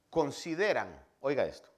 consideran, 0.10 1.01
oiga 1.22 1.46
esto, 1.46 1.70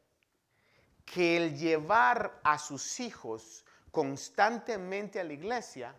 que 1.05 1.37
el 1.37 1.57
llevar 1.57 2.39
a 2.43 2.57
sus 2.57 2.99
hijos 2.99 3.65
constantemente 3.91 5.19
a 5.19 5.23
la 5.23 5.33
iglesia 5.33 5.95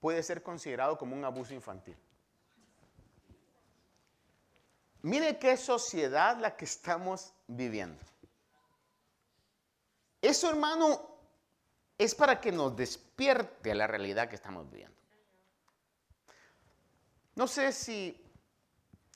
puede 0.00 0.22
ser 0.22 0.42
considerado 0.42 0.98
como 0.98 1.14
un 1.14 1.24
abuso 1.24 1.54
infantil. 1.54 1.96
Mire 5.08 5.38
qué 5.38 5.56
sociedad 5.56 6.36
la 6.38 6.54
que 6.54 6.66
estamos 6.66 7.32
viviendo. 7.46 7.98
Eso, 10.20 10.50
hermano, 10.50 11.00
es 11.96 12.14
para 12.14 12.38
que 12.38 12.52
nos 12.52 12.76
despierte 12.76 13.74
la 13.74 13.86
realidad 13.86 14.28
que 14.28 14.34
estamos 14.34 14.70
viviendo. 14.70 14.94
No 17.36 17.46
sé 17.46 17.72
si 17.72 18.22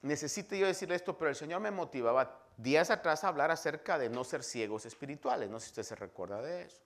necesito 0.01 0.55
yo 0.55 0.67
decir 0.67 0.91
esto, 0.93 1.19
pero 1.19 1.29
el 1.29 1.37
Señor 1.37 1.61
me 1.61 1.71
motivaba 1.71 2.41
días 2.57 2.89
atrás 2.89 3.23
a 3.23 3.29
hablar 3.29 3.51
acerca 3.51 3.99
de 3.99 4.09
no 4.09 4.25
ser 4.25 4.43
ciegos 4.43 4.87
espirituales. 4.87 5.51
No 5.51 5.61
sé 5.61 5.67
si 5.67 5.71
usted 5.73 5.83
se 5.83 5.97
recuerda 5.97 6.41
de 6.41 6.63
eso. 6.63 6.81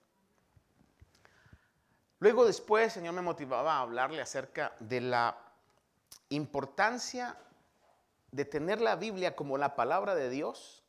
Luego 2.19 2.45
después 2.45 2.83
el 2.83 2.91
Señor 2.91 3.13
me 3.13 3.21
motivaba 3.21 3.77
a 3.77 3.81
hablarle 3.83 4.21
acerca 4.21 4.75
de 4.81 4.99
la 4.99 5.37
importancia 6.27 7.37
de 8.31 8.45
tener 8.45 8.81
la 8.81 8.95
Biblia 8.95 9.35
como 9.35 9.57
la 9.57 9.75
palabra 9.75 10.15
de 10.15 10.29
Dios, 10.29 10.83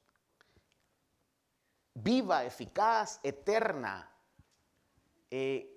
viva, 1.95 2.45
eficaz, 2.45 3.21
eterna, 3.23 4.11
eh, 5.30 5.75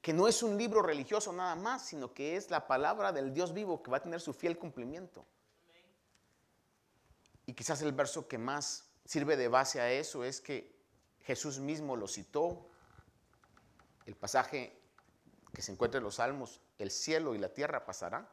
que 0.00 0.12
no 0.12 0.28
es 0.28 0.42
un 0.42 0.58
libro 0.58 0.82
religioso 0.82 1.32
nada 1.32 1.54
más, 1.54 1.86
sino 1.86 2.12
que 2.12 2.36
es 2.36 2.50
la 2.50 2.66
palabra 2.66 3.12
del 3.12 3.32
Dios 3.32 3.54
vivo 3.54 3.82
que 3.82 3.90
va 3.90 3.98
a 3.98 4.02
tener 4.02 4.20
su 4.20 4.34
fiel 4.34 4.58
cumplimiento. 4.58 5.24
Y 7.46 7.54
quizás 7.54 7.80
el 7.82 7.92
verso 7.92 8.28
que 8.28 8.38
más 8.38 8.90
sirve 9.04 9.36
de 9.36 9.48
base 9.48 9.80
a 9.80 9.90
eso 9.90 10.24
es 10.24 10.40
que 10.40 10.74
Jesús 11.20 11.58
mismo 11.58 11.96
lo 11.96 12.06
citó, 12.06 12.68
el 14.06 14.14
pasaje 14.14 14.78
que 15.54 15.62
se 15.62 15.72
encuentra 15.72 15.98
en 15.98 16.04
los 16.04 16.16
salmos, 16.16 16.60
el 16.78 16.90
cielo 16.90 17.34
y 17.34 17.38
la 17.38 17.48
tierra 17.48 17.86
pasarán, 17.86 18.28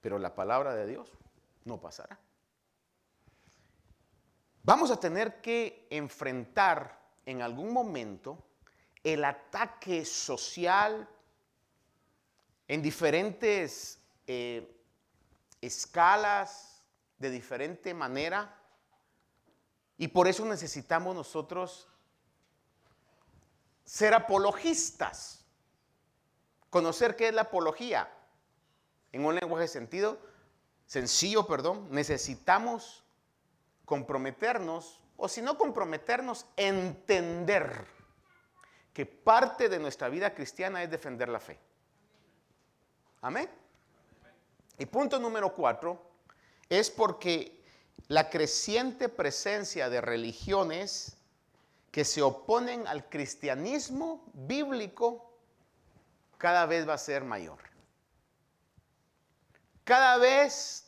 pero 0.00 0.18
la 0.18 0.34
palabra 0.34 0.74
de 0.74 0.86
Dios 0.86 1.10
no 1.64 1.80
pasará. 1.80 2.18
Vamos 4.62 4.90
a 4.90 4.98
tener 4.98 5.40
que 5.40 5.86
enfrentar 5.90 7.00
en 7.26 7.42
algún 7.42 7.72
momento 7.72 8.38
el 9.02 9.24
ataque 9.24 10.04
social 10.04 11.08
en 12.66 12.82
diferentes 12.82 13.98
eh, 14.26 14.74
escalas, 15.60 16.82
de 17.18 17.30
diferente 17.30 17.92
manera, 17.92 18.58
y 19.98 20.08
por 20.08 20.26
eso 20.26 20.44
necesitamos 20.44 21.14
nosotros 21.14 21.88
ser 23.84 24.14
apologistas 24.14 25.44
Conocer 26.74 27.14
qué 27.14 27.28
es 27.28 27.34
la 27.34 27.42
apología. 27.42 28.12
En 29.12 29.24
un 29.24 29.36
lenguaje 29.36 29.68
sentido, 29.68 30.18
sencillo, 30.86 31.46
perdón, 31.46 31.88
necesitamos 31.90 33.04
comprometernos, 33.84 35.00
o 35.16 35.28
si 35.28 35.42
no 35.42 35.56
comprometernos, 35.56 36.46
entender 36.56 37.86
que 38.92 39.06
parte 39.06 39.68
de 39.68 39.78
nuestra 39.78 40.08
vida 40.08 40.34
cristiana 40.34 40.82
es 40.82 40.90
defender 40.90 41.28
la 41.28 41.40
fe. 41.40 41.58
Amén. 43.20 43.48
Y 44.78 44.86
punto 44.86 45.18
número 45.18 45.54
cuatro 45.54 46.00
es 46.68 46.90
porque 46.90 47.62
la 48.08 48.28
creciente 48.30 49.08
presencia 49.08 49.88
de 49.88 50.00
religiones 50.00 51.16
que 51.90 52.04
se 52.04 52.22
oponen 52.22 52.86
al 52.86 53.08
cristianismo 53.08 54.24
bíblico 54.32 55.32
cada 56.38 56.66
vez 56.66 56.88
va 56.88 56.94
a 56.94 56.98
ser 56.98 57.24
mayor. 57.24 57.58
Cada 59.84 60.16
vez 60.16 60.86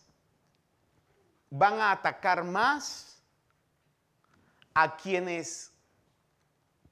van 1.50 1.80
a 1.80 1.92
atacar 1.92 2.42
más 2.42 3.22
a 4.74 4.96
quienes 4.96 5.70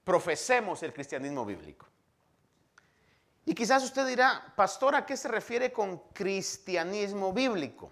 profesemos 0.04 0.82
el 0.82 0.92
cristianismo 0.92 1.44
bíblico. 1.44 1.86
Y 3.46 3.54
quizás 3.54 3.82
usted 3.82 4.06
dirá, 4.06 4.52
pastor, 4.56 4.94
¿a 4.94 5.04
qué 5.04 5.16
se 5.16 5.28
refiere 5.28 5.72
con 5.72 5.98
cristianismo 6.12 7.32
bíblico? 7.32 7.90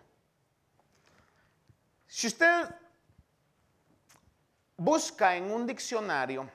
Si 2.07 2.27
usted 2.27 2.75
busca 4.77 5.37
en 5.37 5.51
un 5.51 5.67
diccionario 5.67 6.49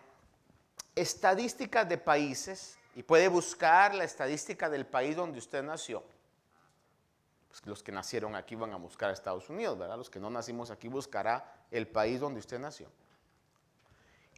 estadísticas 0.95 1.87
de 1.87 1.97
países, 1.97 2.77
y 2.97 3.03
puede 3.03 3.27
buscar 3.27 3.93
la 3.93 4.05
estadística 4.05 4.71
del 4.71 4.83
país 4.87 5.15
donde 5.15 5.37
usted 5.37 5.61
nació. 5.61 6.03
Pues 7.49 7.65
los 7.65 7.83
que 7.83 7.91
nacieron 7.91 8.35
aquí 8.35 8.55
van 8.55 8.73
a 8.73 8.77
buscar 8.77 9.09
a 9.09 9.13
Estados 9.13 9.49
Unidos, 9.49 9.77
¿verdad? 9.77 9.97
Los 9.97 10.09
que 10.09 10.19
no 10.19 10.29
nacimos 10.29 10.71
aquí 10.71 10.87
buscará 10.87 11.65
el 11.71 11.87
país 11.87 12.19
donde 12.19 12.39
usted 12.39 12.59
nació. 12.59 12.87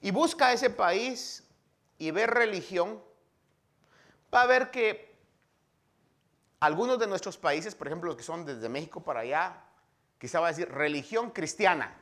Y 0.02 0.12
busca 0.12 0.54
ese 0.54 0.69
país 0.69 1.43
y 1.98 2.12
ve 2.12 2.28
religión, 2.28 3.04
va 4.34 4.43
a 4.43 4.48
ver 4.48 4.72
que 4.72 5.17
algunos 6.60 7.00
de 7.00 7.08
nuestros 7.08 7.38
países, 7.38 7.76
por 7.76 7.88
ejemplo 7.88 8.08
los 8.08 8.17
que 8.17 8.24
son 8.24 8.45
desde 8.45 8.69
México 8.69 9.02
para 9.02 9.22
allá, 9.22 9.63
quizá 10.17 10.39
va 10.39 10.48
a 10.48 10.52
decir 10.52 10.69
religión 10.69 11.32
cristiana. 11.32 11.98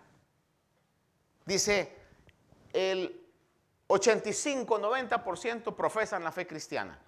Dice, 1.46 1.96
el 2.74 3.26
85-90% 3.88 5.76
profesan 5.76 6.24
la 6.24 6.32
fe 6.32 6.46
cristiana. 6.46 7.00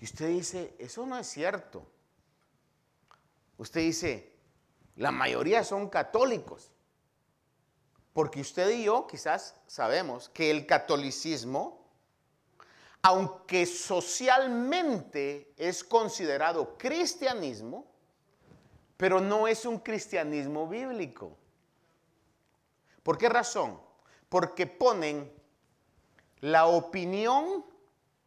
Y 0.00 0.04
usted 0.04 0.28
dice, 0.28 0.76
eso 0.78 1.06
no 1.06 1.18
es 1.18 1.26
cierto. 1.26 1.86
Usted 3.58 3.80
dice, 3.80 4.36
la 4.96 5.10
mayoría 5.10 5.64
son 5.64 5.88
católicos. 5.88 6.72
Porque 8.12 8.40
usted 8.40 8.70
y 8.70 8.84
yo 8.84 9.06
quizás 9.06 9.54
sabemos 9.66 10.30
que 10.30 10.50
el 10.50 10.66
catolicismo, 10.66 11.86
aunque 13.02 13.66
socialmente 13.66 15.52
es 15.56 15.84
considerado 15.84 16.78
cristianismo, 16.78 17.86
pero 18.96 19.20
no 19.20 19.46
es 19.46 19.66
un 19.66 19.78
cristianismo 19.78 20.66
bíblico. 20.66 21.36
¿Por 23.02 23.18
qué 23.18 23.28
razón? 23.28 23.78
Porque 24.30 24.66
ponen 24.66 25.30
la 26.40 26.66
opinión, 26.66 27.66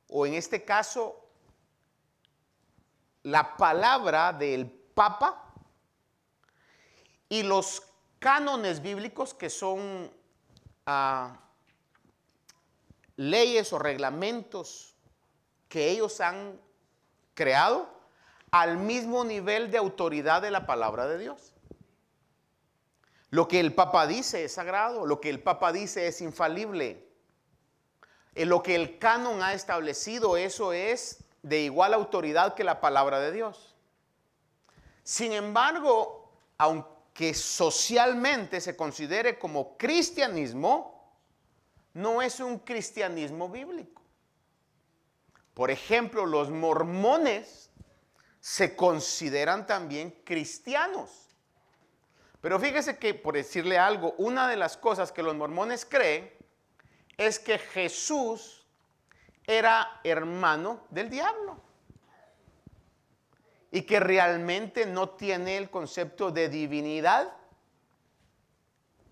o 0.07 0.25
en 0.27 0.35
este 0.35 0.63
caso, 0.63 1.27
la 3.23 3.57
palabra 3.57 4.33
del 4.33 4.78
Papa 4.99 5.41
y 7.29 7.43
los 7.43 7.83
cánones 8.19 8.81
bíblicos 8.81 9.33
que 9.33 9.49
son 9.49 10.11
ah, 10.85 11.39
leyes 13.15 13.71
o 13.71 13.79
reglamentos 13.79 14.97
que 15.69 15.89
ellos 15.91 16.19
han 16.19 16.59
creado 17.33 17.87
al 18.51 18.75
mismo 18.75 19.23
nivel 19.23 19.71
de 19.71 19.77
autoridad 19.77 20.41
de 20.41 20.51
la 20.51 20.65
palabra 20.65 21.07
de 21.07 21.17
Dios. 21.17 21.53
Lo 23.29 23.47
que 23.47 23.61
el 23.61 23.73
Papa 23.73 24.05
dice 24.05 24.43
es 24.43 24.55
sagrado, 24.55 25.05
lo 25.05 25.21
que 25.21 25.29
el 25.29 25.41
Papa 25.41 25.71
dice 25.71 26.07
es 26.07 26.19
infalible. 26.19 27.07
En 28.35 28.49
lo 28.49 28.61
que 28.61 28.75
el 28.75 28.99
canon 28.99 29.43
ha 29.43 29.53
establecido, 29.53 30.35
eso 30.35 30.73
es 30.73 31.23
de 31.41 31.61
igual 31.61 31.93
autoridad 31.93 32.53
que 32.53 32.65
la 32.65 32.81
palabra 32.81 33.21
de 33.21 33.31
Dios. 33.31 33.68
Sin 35.09 35.33
embargo, 35.33 36.29
aunque 36.59 37.33
socialmente 37.33 38.61
se 38.61 38.75
considere 38.75 39.39
como 39.39 39.75
cristianismo, 39.75 41.15
no 41.95 42.21
es 42.21 42.39
un 42.39 42.59
cristianismo 42.59 43.49
bíblico. 43.49 44.03
Por 45.55 45.71
ejemplo, 45.71 46.27
los 46.27 46.51
mormones 46.51 47.71
se 48.39 48.75
consideran 48.75 49.65
también 49.65 50.11
cristianos. 50.23 51.09
Pero 52.39 52.59
fíjese 52.59 52.99
que, 52.99 53.15
por 53.15 53.33
decirle 53.33 53.79
algo, 53.79 54.13
una 54.19 54.47
de 54.47 54.57
las 54.57 54.77
cosas 54.77 55.11
que 55.11 55.23
los 55.23 55.33
mormones 55.33 55.87
creen 55.87 56.31
es 57.17 57.39
que 57.39 57.57
Jesús 57.57 58.63
era 59.47 60.01
hermano 60.03 60.85
del 60.91 61.09
diablo 61.09 61.68
y 63.71 63.83
que 63.83 63.99
realmente 63.99 64.85
no 64.85 65.09
tiene 65.09 65.57
el 65.57 65.69
concepto 65.69 66.31
de 66.31 66.49
divinidad 66.49 67.31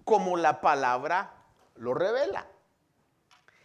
como 0.04 0.38
la 0.38 0.62
palabra 0.62 1.34
lo 1.76 1.94
revela. 1.94 2.48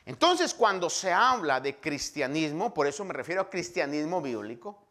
Entonces, 0.04 0.52
cuando 0.52 0.90
se 0.90 1.12
habla 1.12 1.60
de 1.60 1.78
cristianismo, 1.78 2.74
por 2.74 2.86
eso 2.86 3.04
me 3.04 3.14
refiero 3.14 3.42
a 3.42 3.50
cristianismo 3.50 4.20
bíblico, 4.20 4.82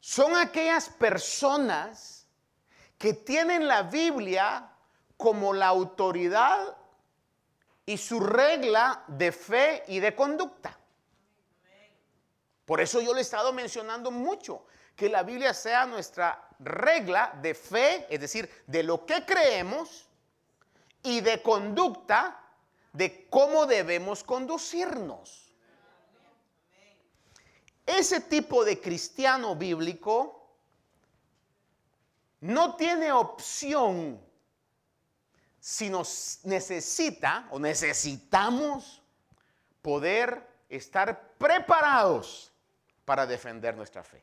son 0.00 0.36
aquellas 0.36 0.88
personas 0.90 2.26
que 2.98 3.14
tienen 3.14 3.66
la 3.66 3.82
Biblia 3.82 4.70
como 5.16 5.52
la 5.52 5.68
autoridad 5.68 6.76
y 7.86 7.96
su 7.96 8.20
regla 8.20 9.02
de 9.08 9.32
fe 9.32 9.82
y 9.88 9.98
de 9.98 10.14
conducta. 10.14 10.77
Por 12.68 12.82
eso 12.82 13.00
yo 13.00 13.14
le 13.14 13.20
he 13.20 13.22
estado 13.22 13.50
mencionando 13.50 14.10
mucho 14.10 14.66
que 14.94 15.08
la 15.08 15.22
Biblia 15.22 15.54
sea 15.54 15.86
nuestra 15.86 16.50
regla 16.58 17.32
de 17.40 17.54
fe, 17.54 18.06
es 18.10 18.20
decir, 18.20 18.46
de 18.66 18.82
lo 18.82 19.06
que 19.06 19.24
creemos 19.24 20.06
y 21.02 21.22
de 21.22 21.40
conducta 21.40 22.44
de 22.92 23.26
cómo 23.30 23.64
debemos 23.64 24.22
conducirnos. 24.22 25.50
Ese 27.86 28.20
tipo 28.20 28.62
de 28.66 28.78
cristiano 28.78 29.56
bíblico 29.56 30.52
no 32.40 32.76
tiene 32.76 33.10
opción 33.12 34.20
si 35.58 35.88
nos 35.88 36.40
necesita 36.42 37.48
o 37.50 37.58
necesitamos 37.58 39.00
poder 39.80 40.46
estar 40.68 41.32
preparados 41.38 42.52
para 43.08 43.26
defender 43.26 43.74
nuestra 43.74 44.04
fe. 44.04 44.22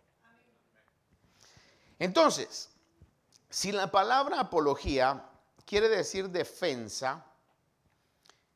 Entonces, 1.97 2.69
si 3.49 3.71
la 3.71 3.89
palabra 3.89 4.41
apología 4.41 5.25
quiere 5.65 5.89
decir 5.89 6.29
defensa, 6.29 7.25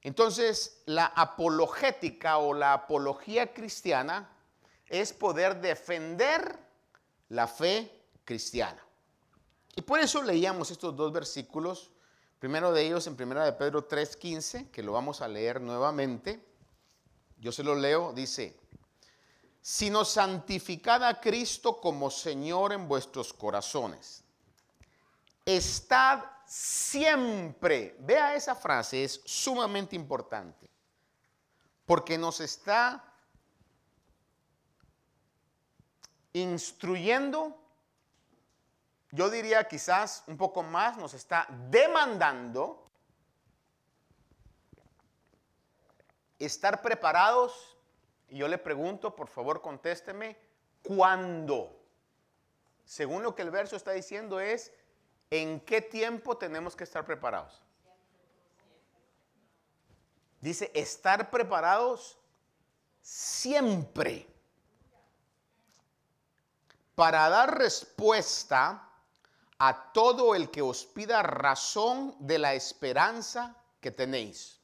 entonces 0.04 0.84
la 0.86 1.08
apologética 1.08 2.38
o 2.38 2.54
la 2.54 2.74
apología 2.74 3.52
cristiana 3.56 4.30
es 4.88 5.14
poder 5.14 5.62
defender 5.62 6.60
la 7.30 7.48
fe 7.48 7.92
cristiana. 8.24 8.86
Y 9.76 9.82
por 9.82 10.00
eso 10.00 10.22
leíamos 10.22 10.70
estos 10.70 10.96
dos 10.96 11.12
versículos, 11.12 11.90
primero 12.38 12.72
de 12.72 12.86
ellos 12.86 13.08
en 13.08 13.20
1 13.20 13.46
de 13.46 13.54
Pedro 13.54 13.88
3:15, 13.88 14.70
que 14.70 14.84
lo 14.84 14.92
vamos 14.92 15.22
a 15.22 15.28
leer 15.28 15.60
nuevamente. 15.60 16.40
Yo 17.40 17.52
se 17.52 17.64
lo 17.64 17.74
leo, 17.74 18.14
dice, 18.14 18.56
sino 19.62 20.06
santificad 20.06 21.04
a 21.04 21.20
Cristo 21.20 21.80
como 21.80 22.10
Señor 22.10 22.74
en 22.74 22.88
vuestros 22.88 23.34
corazones. 23.34 24.24
Estad 25.46 26.24
siempre, 26.46 27.96
vea 28.00 28.36
esa 28.36 28.56
frase, 28.56 29.04
es 29.04 29.22
sumamente 29.26 29.96
importante, 29.96 30.70
porque 31.86 32.18
nos 32.18 32.40
está 32.40 33.04
instruyendo, 36.34 37.56
yo 39.12 39.30
diría 39.30 39.68
quizás 39.68 40.24
un 40.28 40.38
poco 40.38 40.64
más, 40.64 40.98
nos 40.98 41.14
está 41.14 41.48
demandando 41.70 42.90
estar 46.40 46.82
preparados. 46.82 47.78
Y 48.30 48.38
yo 48.38 48.48
le 48.48 48.58
pregunto, 48.58 49.16
por 49.16 49.28
favor, 49.28 49.62
contésteme, 49.62 50.38
¿cuándo? 50.84 51.80
Según 52.86 53.24
lo 53.24 53.36
que 53.36 53.42
el 53.42 53.52
verso 53.52 53.76
está 53.76 53.92
diciendo 53.92 54.40
es, 54.40 54.72
¿en 55.30 55.60
qué 55.62 55.82
tiempo 55.82 56.38
tenemos 56.38 56.76
que 56.76 56.84
estar 56.84 57.06
preparados? 57.06 57.62
Dice, 60.42 60.72
estar 60.74 61.30
preparados 61.30 62.18
siempre 63.02 64.28
para 66.96 67.30
dar 67.30 67.58
respuesta 67.58 68.90
a 69.58 69.92
todo 69.92 70.36
el 70.36 70.50
que 70.50 70.62
os 70.62 70.86
pida 70.86 71.22
razón 71.22 72.16
de 72.20 72.40
la 72.40 72.54
esperanza 72.54 73.56
que 73.82 73.92
tenéis. 73.92 74.59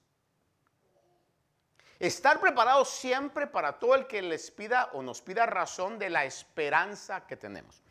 Estar 2.00 2.40
preparados 2.40 2.90
siempre 2.90 3.48
para 3.48 3.80
todo 3.80 3.96
el 3.96 4.08
que 4.08 4.22
les 4.22 4.52
pida 4.52 4.90
o 4.94 5.02
nos 5.02 5.22
pida 5.22 5.46
razón 5.46 5.98
de 5.98 6.10
la 6.10 6.26
esperanza 6.26 7.26
que 7.26 7.38
tenemos. 7.38 7.82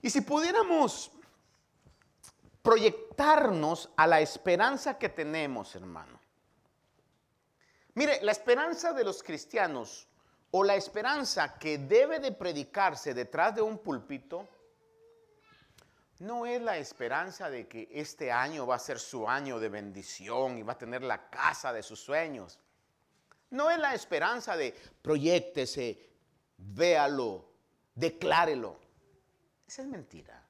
Y 0.00 0.10
si 0.10 0.20
pudiéramos 0.22 1.12
proyectarnos 2.62 3.90
a 3.96 4.06
la 4.06 4.20
esperanza 4.20 4.98
que 4.98 5.08
tenemos, 5.08 5.74
hermano. 5.74 6.20
Mire, 7.94 8.20
la 8.22 8.32
esperanza 8.32 8.92
de 8.92 9.04
los 9.04 9.22
cristianos 9.22 10.08
o 10.50 10.64
la 10.64 10.76
esperanza 10.76 11.58
que 11.58 11.78
debe 11.78 12.20
de 12.20 12.32
predicarse 12.32 13.14
detrás 13.14 13.54
de 13.54 13.62
un 13.62 13.78
púlpito 13.78 14.48
no 16.20 16.46
es 16.46 16.62
la 16.62 16.78
esperanza 16.78 17.50
de 17.50 17.66
que 17.66 17.88
este 17.92 18.30
año 18.30 18.66
va 18.66 18.76
a 18.76 18.78
ser 18.78 18.98
su 18.98 19.28
año 19.28 19.58
de 19.58 19.68
bendición 19.68 20.56
y 20.56 20.62
va 20.62 20.74
a 20.74 20.78
tener 20.78 21.02
la 21.02 21.28
casa 21.28 21.72
de 21.72 21.82
sus 21.82 22.00
sueños. 22.00 22.58
No 23.52 23.70
es 23.70 23.78
la 23.78 23.94
esperanza 23.94 24.56
de 24.56 24.74
proyectese, 25.02 26.10
véalo, 26.56 27.44
declárelo. 27.94 28.78
Esa 29.66 29.82
es 29.82 29.88
mentira. 29.88 30.42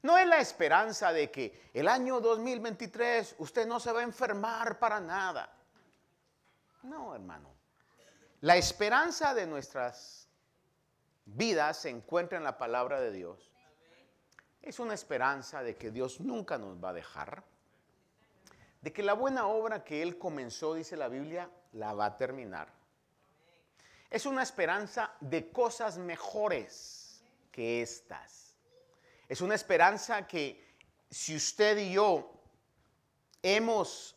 No 0.00 0.16
es 0.16 0.26
la 0.26 0.38
esperanza 0.38 1.12
de 1.12 1.30
que 1.30 1.70
el 1.74 1.88
año 1.88 2.20
2023 2.20 3.36
usted 3.38 3.66
no 3.66 3.78
se 3.78 3.92
va 3.92 4.00
a 4.00 4.04
enfermar 4.04 4.78
para 4.78 5.00
nada. 5.00 5.50
No, 6.82 7.14
hermano. 7.14 7.50
La 8.40 8.56
esperanza 8.56 9.34
de 9.34 9.46
nuestras 9.46 10.26
vidas 11.26 11.78
se 11.78 11.90
encuentra 11.90 12.38
en 12.38 12.44
la 12.44 12.56
palabra 12.56 13.00
de 13.00 13.12
Dios. 13.12 13.52
Es 14.62 14.78
una 14.78 14.94
esperanza 14.94 15.62
de 15.62 15.76
que 15.76 15.90
Dios 15.90 16.20
nunca 16.20 16.56
nos 16.56 16.82
va 16.82 16.90
a 16.90 16.94
dejar. 16.94 17.44
De 18.84 18.92
que 18.92 19.02
la 19.02 19.14
buena 19.14 19.46
obra 19.46 19.82
que 19.82 20.02
Él 20.02 20.18
comenzó, 20.18 20.74
dice 20.74 20.94
la 20.94 21.08
Biblia, 21.08 21.48
la 21.72 21.94
va 21.94 22.04
a 22.04 22.16
terminar. 22.18 22.68
Es 24.10 24.26
una 24.26 24.42
esperanza 24.42 25.14
de 25.20 25.50
cosas 25.50 25.96
mejores 25.96 27.24
que 27.50 27.80
estas. 27.80 28.54
Es 29.26 29.40
una 29.40 29.54
esperanza 29.54 30.26
que 30.26 30.76
si 31.08 31.34
usted 31.34 31.78
y 31.78 31.94
yo 31.94 32.30
hemos 33.42 34.16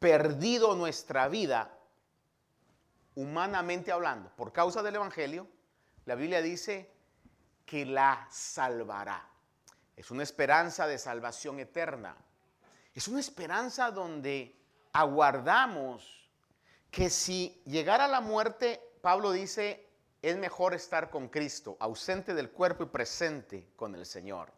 perdido 0.00 0.74
nuestra 0.74 1.28
vida, 1.28 1.78
humanamente 3.14 3.92
hablando, 3.92 4.28
por 4.34 4.52
causa 4.52 4.82
del 4.82 4.96
Evangelio, 4.96 5.46
la 6.04 6.16
Biblia 6.16 6.42
dice 6.42 6.90
que 7.64 7.86
la 7.86 8.26
salvará. 8.28 9.24
Es 9.94 10.10
una 10.10 10.24
esperanza 10.24 10.88
de 10.88 10.98
salvación 10.98 11.60
eterna. 11.60 12.16
Es 12.94 13.08
una 13.08 13.20
esperanza 13.20 13.90
donde 13.90 14.56
aguardamos 14.92 16.30
que 16.90 17.10
si 17.10 17.60
llegara 17.66 18.06
la 18.06 18.20
muerte, 18.20 18.80
Pablo 19.02 19.32
dice, 19.32 19.90
es 20.22 20.36
mejor 20.36 20.74
estar 20.74 21.10
con 21.10 21.28
Cristo, 21.28 21.76
ausente 21.80 22.34
del 22.34 22.50
cuerpo 22.50 22.84
y 22.84 22.86
presente 22.86 23.72
con 23.74 23.94
el 23.94 24.06
Señor. 24.06 24.52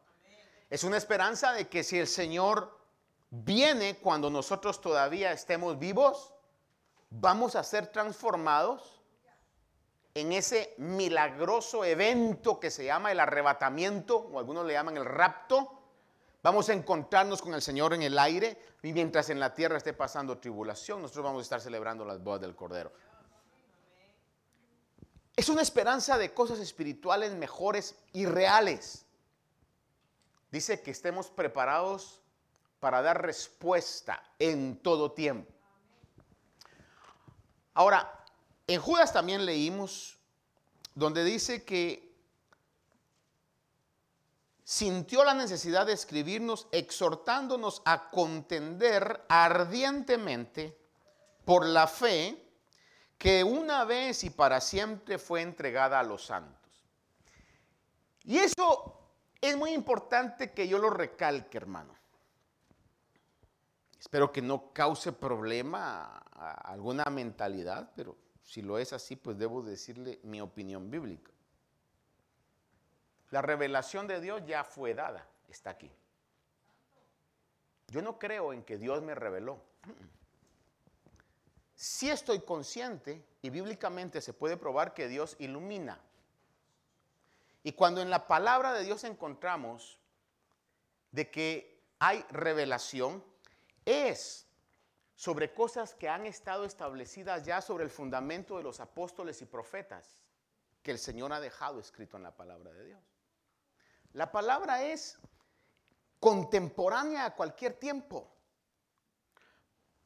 Es 0.69 0.85
una 0.85 0.99
esperanza 0.99 1.53
de 1.53 1.69
que 1.69 1.83
si 1.83 1.99
el 1.99 2.07
Señor 2.07 2.79
viene 3.31 3.97
cuando 3.99 4.31
nosotros 4.31 4.81
todavía 4.81 5.33
estemos 5.33 5.79
vivos, 5.79 6.33
vamos 7.11 7.57
a 7.57 7.65
ser 7.65 7.87
transformados 7.87 9.01
en 10.15 10.33
ese 10.33 10.75
milagroso 10.79 11.85
evento 11.85 12.59
que 12.61 12.71
se 12.71 12.85
llama 12.85 13.13
el 13.13 13.21
arrebatamiento, 13.21 14.17
o 14.17 14.39
algunos 14.39 14.67
le 14.67 14.75
llaman 14.75 14.97
el 14.97 15.05
rapto. 15.05 15.76
Vamos 16.47 16.69
a 16.69 16.75
encontrarnos 16.75 17.43
con 17.43 17.55
el 17.55 17.61
Señor 17.61 17.93
en 17.93 18.03
el 18.03 18.17
aire 18.17 18.57
y 18.81 18.93
mientras 18.93 19.31
en 19.31 19.41
la 19.41 19.53
tierra 19.53 19.79
esté 19.79 19.93
pasando 19.93 20.39
tribulación, 20.39 21.03
nosotros 21.03 21.25
vamos 21.25 21.41
a 21.41 21.43
estar 21.43 21.61
celebrando 21.61 22.05
las 22.05 22.23
bodas 22.23 22.41
del 22.41 22.55
Cordero. 22.55 22.93
Es 25.35 25.49
una 25.49 25.61
esperanza 25.61 26.17
de 26.17 26.33
cosas 26.33 26.61
espirituales 26.61 27.35
mejores 27.35 27.97
y 28.13 28.27
reales. 28.27 29.07
Dice 30.53 30.81
que 30.83 30.93
estemos 30.93 31.31
preparados 31.31 32.23
para 32.79 33.03
dar 33.03 33.23
respuesta 33.23 34.23
en 34.39 34.81
todo 34.81 35.11
tiempo. 35.11 35.53
Ahora, 37.75 38.25
en 38.69 38.81
Judas 38.81 39.13
también 39.13 39.45
leímos 39.45 40.17
donde 40.95 41.25
dice 41.25 41.65
que 41.65 42.06
sintió 44.67 45.23
la 45.23 45.33
necesidad 45.33 45.87
de 45.87 45.93
escribirnos 45.93 46.67
exhortándonos 46.73 47.83
a 47.85 48.11
contender 48.11 49.25
ardientemente 49.29 50.77
por 51.45 51.65
la 51.65 51.87
fe 51.87 52.51
que 53.17 53.45
una 53.45 53.85
vez 53.85 54.25
y 54.25 54.31
para 54.31 54.61
siempre 54.61 55.19
fue 55.19 55.43
entregada 55.43 56.01
a 56.01 56.03
los 56.03 56.27
santos. 56.27 56.85
Y 58.25 58.39
eso 58.39 59.13
es 59.41 59.57
muy 59.57 59.71
importante 59.71 60.51
que 60.51 60.67
yo 60.67 60.79
lo 60.79 60.91
recalque, 60.91 61.59
hermano. 61.59 61.95
Espero 64.01 64.33
que 64.33 64.43
no 64.43 64.73
cause 64.73 65.13
problema 65.13 66.25
a, 66.33 66.73
alguna 66.73 67.05
mentalidad, 67.05 67.93
pero 67.95 68.17
si 68.43 68.63
lo 68.63 68.81
es 68.81 68.93
así, 68.93 69.15
pues 69.15 69.39
debo 69.39 69.63
decirle 69.63 70.19
mi 70.25 70.41
opinión 70.41 70.91
bíblica. 70.91 71.36
La 73.31 73.43
revelación 73.43 74.07
de 74.07 74.21
Dios 74.21 74.43
ya 74.47 74.65
fue 74.65 74.95
dada, 74.95 75.27
está 75.49 75.71
aquí. 75.71 75.91
Yo 77.89 78.03
no 78.03 78.19
creo 78.19 78.53
en 78.53 78.63
que 78.63 78.79
Dios 78.79 79.03
me 79.03 79.15
reveló. 79.15 79.61
Si 81.75 82.09
estoy 82.09 82.41
consciente 82.41 83.25
y 83.43 83.51
bíblicamente 83.51 84.21
se 84.21 84.33
puede 84.33 84.57
probar 84.57 84.95
que 84.95 85.09
Dios 85.09 85.37
ilumina. 85.39 86.01
Y 87.63 87.73
cuando 87.73 88.01
en 88.01 88.11
la 88.11 88.27
palabra 88.27 88.73
de 88.73 88.85
Dios 88.85 89.05
encontramos 89.05 89.99
de 91.11 91.31
que 91.31 91.83
hay 91.99 92.25
revelación, 92.31 93.25
es 93.85 94.47
sobre 95.15 95.53
cosas 95.53 95.95
que 95.95 96.09
han 96.09 96.27
estado 96.27 96.65
establecidas 96.65 97.45
ya 97.45 97.61
sobre 97.61 97.85
el 97.85 97.91
fundamento 97.91 98.57
de 98.57 98.63
los 98.63 98.81
apóstoles 98.81 99.41
y 99.43 99.47
profetas 99.47 100.23
que 100.83 100.91
el 100.91 100.99
Señor 100.99 101.33
ha 101.33 101.41
dejado 101.41 101.81
escrito 101.81 102.17
en 102.17 102.23
la 102.23 102.37
palabra 102.37 102.73
de 102.73 102.87
Dios. 102.87 103.16
La 104.17 104.33
palabra 104.33 104.83
es 104.83 105.19
contemporánea 106.19 107.27
a 107.27 107.35
cualquier 107.35 107.75
tiempo. 107.75 108.35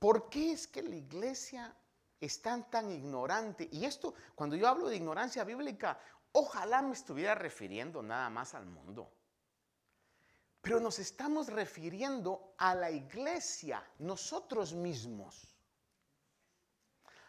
¿Por 0.01 0.29
qué 0.29 0.51
es 0.51 0.67
que 0.67 0.83
la 0.83 0.97
iglesia 0.97 1.73
es 2.21 2.43
tan, 2.43 2.69
tan 2.73 2.91
ignorante? 2.91 3.69
Y 3.71 3.85
esto, 3.85 4.15
cuando 4.35 4.57
yo 4.57 4.67
hablo 4.67 4.89
de 4.89 4.97
ignorancia 4.97 5.45
bíblica, 5.45 6.01
ojalá 6.33 6.83
me 6.83 6.93
estuviera 6.93 7.37
refiriendo 7.37 8.03
nada 8.03 8.29
más 8.31 8.53
al 8.55 8.67
mundo. 8.67 9.13
Pero 10.61 10.81
nos 10.81 10.99
estamos 10.99 11.47
refiriendo 11.47 12.55
a 12.59 12.75
la 12.75 12.91
iglesia, 12.91 13.89
nosotros 14.01 14.75
mismos. 14.75 15.55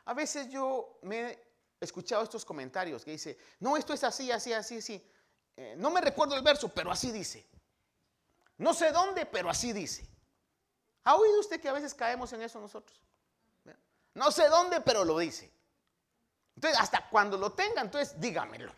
A 0.05 0.15
veces 0.15 0.49
yo 0.49 0.97
me 1.03 1.29
he 1.29 1.43
escuchado 1.79 2.23
estos 2.23 2.43
comentarios 2.43 3.05
que 3.05 3.11
dice, 3.11 3.37
no, 3.59 3.77
esto 3.77 3.93
es 3.93 4.03
así, 4.03 4.31
así, 4.31 4.51
así, 4.51 4.77
así. 4.77 5.11
Eh, 5.57 5.75
no 5.77 5.89
me 5.91 6.01
recuerdo 6.01 6.35
el 6.35 6.41
verso, 6.41 6.69
pero 6.69 6.91
así 6.91 7.11
dice. 7.11 7.47
No 8.57 8.73
sé 8.73 8.91
dónde, 8.91 9.25
pero 9.25 9.49
así 9.49 9.73
dice. 9.73 10.07
¿Ha 11.03 11.15
oído 11.15 11.39
usted 11.39 11.59
que 11.59 11.69
a 11.69 11.73
veces 11.73 11.93
caemos 11.93 12.31
en 12.33 12.41
eso 12.41 12.59
nosotros? 12.59 13.01
No 14.13 14.31
sé 14.31 14.49
dónde, 14.49 14.81
pero 14.81 15.05
lo 15.05 15.17
dice. 15.17 15.51
Entonces, 16.55 16.79
hasta 16.79 17.07
cuando 17.09 17.37
lo 17.37 17.53
tenga, 17.53 17.81
entonces 17.81 18.19
dígamelo. 18.19 18.73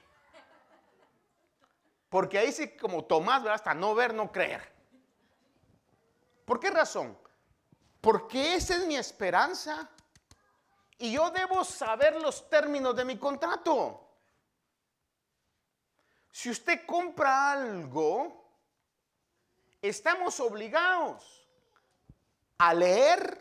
Porque 2.10 2.38
ahí 2.38 2.52
sí, 2.52 2.78
como 2.78 3.06
Tomás, 3.06 3.46
hasta 3.48 3.74
no 3.74 3.96
ver, 3.96 4.14
no 4.14 4.32
creer. 4.32 4.72
¿Por 6.46 6.60
qué 6.60 6.70
razón? 6.70 7.18
Porque 8.00 8.56
esa 8.56 8.76
es 8.76 8.86
mi 8.86 8.96
esperanza 8.96 9.90
y 10.98 11.14
yo 11.14 11.32
debo 11.32 11.64
saber 11.64 12.22
los 12.22 12.50
términos 12.50 12.96
de 12.96 13.06
mi 13.06 13.18
contrato. 13.18 14.03
Si 16.34 16.50
usted 16.50 16.84
compra 16.88 17.52
algo, 17.52 18.44
estamos 19.80 20.40
obligados 20.40 21.48
a 22.58 22.74
leer 22.74 23.40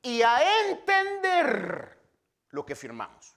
y 0.00 0.22
a 0.22 0.68
entender 0.68 1.98
lo 2.50 2.64
que 2.64 2.76
firmamos. 2.76 3.34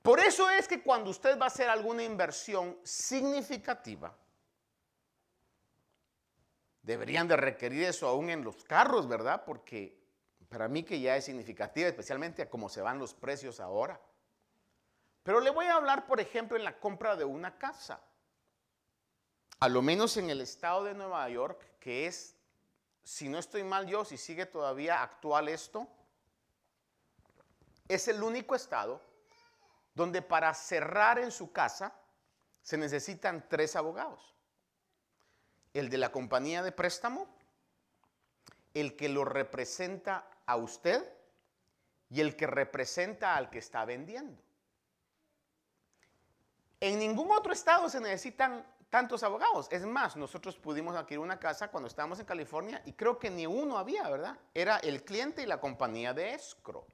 Por 0.00 0.20
eso 0.20 0.48
es 0.50 0.68
que 0.68 0.80
cuando 0.80 1.10
usted 1.10 1.36
va 1.36 1.46
a 1.46 1.48
hacer 1.48 1.68
alguna 1.68 2.04
inversión 2.04 2.78
significativa, 2.84 4.16
deberían 6.80 7.26
de 7.26 7.36
requerir 7.36 7.82
eso 7.82 8.06
aún 8.06 8.30
en 8.30 8.44
los 8.44 8.62
carros, 8.62 9.08
¿verdad? 9.08 9.42
Porque 9.44 9.98
para 10.48 10.68
mí 10.68 10.84
que 10.84 11.00
ya 11.00 11.16
es 11.16 11.24
significativa, 11.24 11.88
especialmente 11.88 12.40
a 12.40 12.48
cómo 12.48 12.68
se 12.68 12.82
van 12.82 13.00
los 13.00 13.14
precios 13.14 13.58
ahora. 13.58 14.00
Pero 15.28 15.40
le 15.40 15.50
voy 15.50 15.66
a 15.66 15.74
hablar, 15.74 16.06
por 16.06 16.20
ejemplo, 16.20 16.56
en 16.56 16.64
la 16.64 16.80
compra 16.80 17.14
de 17.14 17.26
una 17.26 17.58
casa. 17.58 18.00
A 19.60 19.68
lo 19.68 19.82
menos 19.82 20.16
en 20.16 20.30
el 20.30 20.40
estado 20.40 20.84
de 20.84 20.94
Nueva 20.94 21.28
York, 21.28 21.62
que 21.80 22.06
es 22.06 22.34
si 23.04 23.28
no 23.28 23.38
estoy 23.38 23.62
mal 23.62 23.86
yo, 23.86 24.06
si 24.06 24.16
sigue 24.16 24.46
todavía 24.46 25.02
actual 25.02 25.50
esto, 25.50 25.86
es 27.88 28.08
el 28.08 28.22
único 28.22 28.54
estado 28.54 29.02
donde 29.94 30.22
para 30.22 30.54
cerrar 30.54 31.18
en 31.18 31.30
su 31.30 31.52
casa 31.52 31.92
se 32.62 32.78
necesitan 32.78 33.50
tres 33.50 33.76
abogados. 33.76 34.34
El 35.74 35.90
de 35.90 35.98
la 35.98 36.10
compañía 36.10 36.62
de 36.62 36.72
préstamo, 36.72 37.28
el 38.72 38.96
que 38.96 39.10
lo 39.10 39.26
representa 39.26 40.26
a 40.46 40.56
usted 40.56 41.06
y 42.08 42.22
el 42.22 42.34
que 42.34 42.46
representa 42.46 43.36
al 43.36 43.50
que 43.50 43.58
está 43.58 43.84
vendiendo. 43.84 44.47
En 46.80 46.98
ningún 46.98 47.30
otro 47.30 47.52
estado 47.52 47.88
se 47.88 48.00
necesitan 48.00 48.64
tantos 48.90 49.22
abogados. 49.22 49.68
Es 49.70 49.84
más, 49.84 50.16
nosotros 50.16 50.56
pudimos 50.56 50.96
adquirir 50.96 51.20
una 51.20 51.38
casa 51.38 51.70
cuando 51.70 51.88
estábamos 51.88 52.20
en 52.20 52.26
California 52.26 52.82
y 52.86 52.92
creo 52.92 53.18
que 53.18 53.30
ni 53.30 53.46
uno 53.46 53.78
había, 53.78 54.08
¿verdad? 54.08 54.38
Era 54.54 54.78
el 54.78 55.04
cliente 55.04 55.42
y 55.42 55.46
la 55.46 55.60
compañía 55.60 56.14
de 56.14 56.34
escro. 56.34 56.86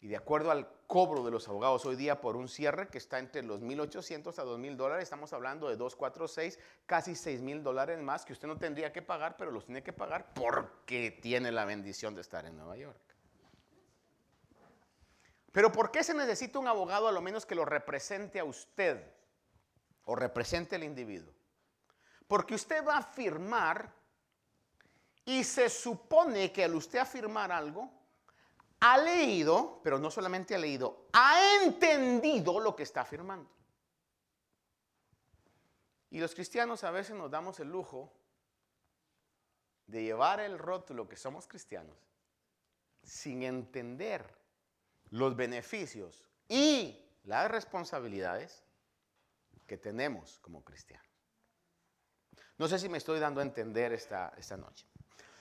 Y 0.00 0.08
de 0.08 0.16
acuerdo 0.16 0.50
al 0.50 0.68
cobro 0.86 1.24
de 1.24 1.30
los 1.30 1.48
abogados 1.48 1.84
hoy 1.84 1.96
día 1.96 2.20
por 2.20 2.36
un 2.36 2.48
cierre 2.48 2.88
que 2.88 2.98
está 2.98 3.18
entre 3.18 3.42
los 3.42 3.60
1.800 3.60 4.38
a 4.38 4.44
2.000 4.44 4.76
dólares, 4.76 5.04
estamos 5.04 5.32
hablando 5.32 5.68
de 5.68 5.76
2, 5.76 5.96
4, 5.96 6.28
6, 6.28 6.58
casi 6.84 7.12
6.000 7.12 7.62
dólares 7.62 7.98
más 8.00 8.24
que 8.24 8.32
usted 8.32 8.46
no 8.46 8.56
tendría 8.56 8.92
que 8.92 9.02
pagar, 9.02 9.36
pero 9.36 9.50
los 9.50 9.64
tiene 9.64 9.82
que 9.82 9.92
pagar 9.92 10.32
porque 10.34 11.10
tiene 11.10 11.50
la 11.50 11.64
bendición 11.64 12.14
de 12.14 12.20
estar 12.20 12.44
en 12.44 12.56
Nueva 12.56 12.76
York. 12.76 13.15
Pero 15.56 15.72
¿por 15.72 15.90
qué 15.90 16.04
se 16.04 16.12
necesita 16.12 16.58
un 16.58 16.68
abogado 16.68 17.08
a 17.08 17.12
lo 17.12 17.22
menos 17.22 17.46
que 17.46 17.54
lo 17.54 17.64
represente 17.64 18.38
a 18.38 18.44
usted? 18.44 19.16
o 20.06 20.14
represente 20.14 20.76
el 20.76 20.84
individuo. 20.84 21.32
Porque 22.26 22.54
usted 22.54 22.84
va 22.84 22.94
a 22.94 22.98
afirmar 22.98 23.92
y 25.24 25.44
se 25.44 25.68
supone 25.68 26.52
que 26.52 26.64
al 26.64 26.74
usted 26.74 26.98
afirmar 26.98 27.52
algo, 27.52 27.90
ha 28.80 28.98
leído, 28.98 29.80
pero 29.82 29.98
no 29.98 30.10
solamente 30.10 30.54
ha 30.54 30.58
leído, 30.58 31.08
ha 31.12 31.64
entendido 31.64 32.60
lo 32.60 32.74
que 32.74 32.84
está 32.84 33.02
afirmando. 33.02 33.50
Y 36.10 36.20
los 36.20 36.34
cristianos 36.34 36.84
a 36.84 36.90
veces 36.90 37.16
nos 37.16 37.30
damos 37.30 37.58
el 37.60 37.68
lujo 37.68 38.12
de 39.86 40.04
llevar 40.04 40.40
el 40.40 40.58
rótulo 40.58 41.08
que 41.08 41.16
somos 41.16 41.46
cristianos 41.46 41.96
sin 43.02 43.42
entender 43.42 44.35
los 45.10 45.36
beneficios 45.36 46.24
y 46.48 47.04
las 47.24 47.50
responsabilidades 47.50 48.62
que 49.66 49.76
tenemos 49.76 50.38
como 50.40 50.62
cristianos. 50.62 51.06
No 52.58 52.68
sé 52.68 52.78
si 52.78 52.88
me 52.88 52.98
estoy 52.98 53.20
dando 53.20 53.40
a 53.40 53.44
entender 53.44 53.92
esta, 53.92 54.32
esta 54.36 54.56
noche. 54.56 54.86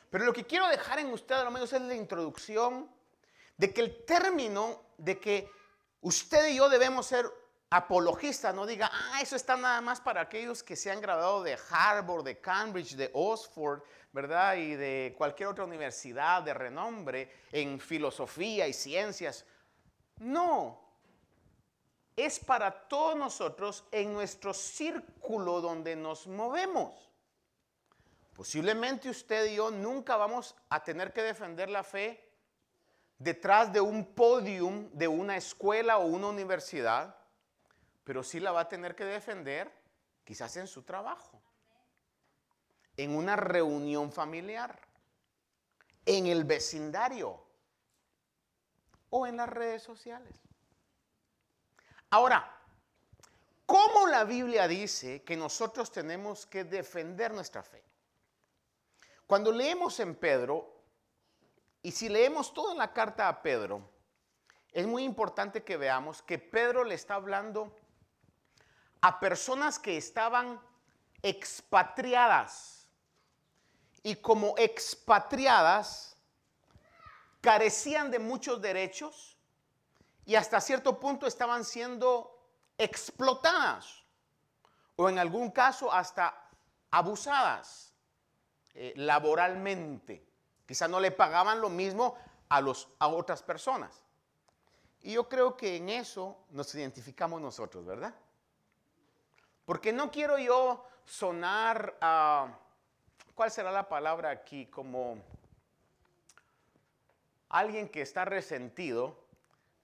Pero 0.10 0.26
lo 0.26 0.34
que 0.34 0.46
quiero 0.46 0.68
dejar 0.68 1.00
en 1.00 1.08
usted, 1.08 1.36
a 1.36 1.44
lo 1.44 1.52
menos, 1.52 1.72
es 1.74 1.82
la 1.82 1.96
introducción 1.96 2.90
de 3.58 3.74
que 3.74 3.82
el 3.82 4.06
término 4.06 4.82
de 4.98 5.20
que 5.20 5.50
usted 6.02 6.50
y 6.50 6.58
yo 6.58 6.70
debemos 6.70 7.08
ser 7.08 7.26
apologistas, 7.70 8.54
no 8.54 8.66
diga, 8.66 8.90
ah, 8.92 9.20
eso 9.22 9.36
está 9.36 9.58
nada 9.58 9.82
más 9.82 10.00
para 10.00 10.22
aquellos 10.22 10.64
que 10.64 10.76
se 10.76 10.92
han 10.92 11.02
graduado 11.02 11.44
de 11.44 11.58
Harvard, 11.70 12.24
de 12.24 12.40
Cambridge, 12.40 12.96
de 12.96 13.10
Oxford, 13.14 13.82
¿verdad? 14.14 14.56
Y 14.56 14.76
de 14.76 15.16
cualquier 15.18 15.50
otra 15.50 15.66
universidad 15.66 16.44
de 16.44 16.54
renombre 16.54 17.32
en 17.52 17.80
filosofía 17.80 18.68
y 18.68 18.74
ciencias. 18.74 19.46
No, 20.18 20.80
es 22.16 22.40
para 22.40 22.88
todos 22.88 23.16
nosotros 23.16 23.84
en 23.92 24.14
nuestro 24.14 24.54
círculo 24.54 25.60
donde 25.62 25.96
nos 25.96 26.28
movemos. 26.28 27.12
Posiblemente 28.36 29.10
usted 29.10 29.46
y 29.46 29.56
yo 29.56 29.72
nunca 29.72 30.16
vamos 30.18 30.56
a 30.70 30.84
tener 30.84 31.14
que 31.14 31.22
defender 31.22 31.70
la 31.70 31.84
fe 31.84 32.22
detrás 33.18 33.72
de 33.72 33.82
un 33.82 34.14
podium 34.14 34.90
de 34.92 35.08
una 35.08 35.38
escuela 35.38 35.98
o 35.98 36.06
una 36.06 36.28
universidad, 36.28 37.16
pero 38.04 38.24
sí 38.24 38.40
la 38.40 38.52
va 38.52 38.62
a 38.62 38.70
tener 38.70 38.96
que 38.96 39.06
defender 39.06 39.72
quizás 40.24 40.58
en 40.58 40.68
su 40.68 40.84
trabajo, 40.84 41.42
en 42.98 43.16
una 43.16 43.36
reunión 43.36 44.12
familiar, 44.12 44.80
en 46.06 46.28
el 46.28 46.44
vecindario 46.44 47.45
o 49.18 49.26
en 49.26 49.38
las 49.38 49.48
redes 49.48 49.82
sociales. 49.82 50.36
Ahora, 52.10 52.52
¿cómo 53.66 54.08
la 54.08 54.26
Biblia 54.26 54.68
dice 54.68 55.24
que 55.24 55.38
nosotros 55.38 55.90
tenemos 55.90 56.46
que 56.46 56.66
defender 56.66 57.34
nuestra 57.34 57.64
fe? 57.64 57.82
Cuando 59.26 59.54
leemos 59.54 60.02
en 60.02 60.16
Pedro, 60.16 60.70
y 61.82 61.92
si 61.92 62.10
leemos 62.10 62.54
toda 62.54 62.76
la 62.76 62.92
carta 62.92 63.30
a 63.30 63.42
Pedro, 63.42 63.90
es 64.74 64.86
muy 64.86 65.06
importante 65.06 65.64
que 65.64 65.78
veamos 65.78 66.22
que 66.22 66.38
Pedro 66.38 66.84
le 66.84 66.96
está 66.96 67.16
hablando 67.16 67.74
a 69.00 69.18
personas 69.22 69.80
que 69.80 69.96
estaban 69.96 70.60
expatriadas. 71.24 72.74
y 74.04 74.18
como 74.18 74.54
expatriadas 74.58 76.15
carecían 77.46 78.10
de 78.10 78.18
muchos 78.18 78.60
derechos 78.60 79.38
y 80.26 80.34
hasta 80.34 80.60
cierto 80.60 81.00
punto 81.00 81.28
estaban 81.28 81.64
siendo 81.64 82.42
explotadas 82.76 84.04
o 84.96 85.08
en 85.10 85.20
algún 85.20 85.52
caso 85.52 85.94
hasta 85.94 86.50
abusadas 86.90 87.94
eh, 88.74 88.94
laboralmente. 88.96 90.26
Quizá 90.66 90.88
no 90.88 91.00
le 91.00 91.12
pagaban 91.12 91.62
lo 91.62 91.70
mismo 91.70 92.18
a, 92.50 92.62
los, 92.62 92.90
a 92.98 93.10
otras 93.10 93.44
personas. 93.44 94.02
Y 95.04 95.14
yo 95.14 95.30
creo 95.30 95.56
que 95.56 95.76
en 95.76 95.90
eso 95.90 96.46
nos 96.50 96.74
identificamos 96.74 97.40
nosotros, 97.40 97.86
¿verdad? 97.86 98.16
Porque 99.66 99.94
no 99.94 100.10
quiero 100.10 100.40
yo 100.40 100.84
sonar 101.04 101.96
a, 102.02 102.58
¿cuál 103.36 103.52
será 103.52 103.72
la 103.72 103.88
palabra 103.88 104.32
aquí? 104.32 104.66
Como 104.66 105.22
alguien 107.50 107.90
que 107.90 108.02
está 108.02 108.26
resentido, 108.26 109.18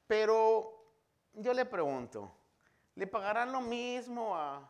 pero 0.08 0.86
yo 1.34 1.54
le 1.54 1.66
pregunto, 1.66 2.32
¿le 2.96 3.08
pagarán 3.08 3.52
lo 3.52 3.62
mismo 3.62 4.36
a, 4.36 4.70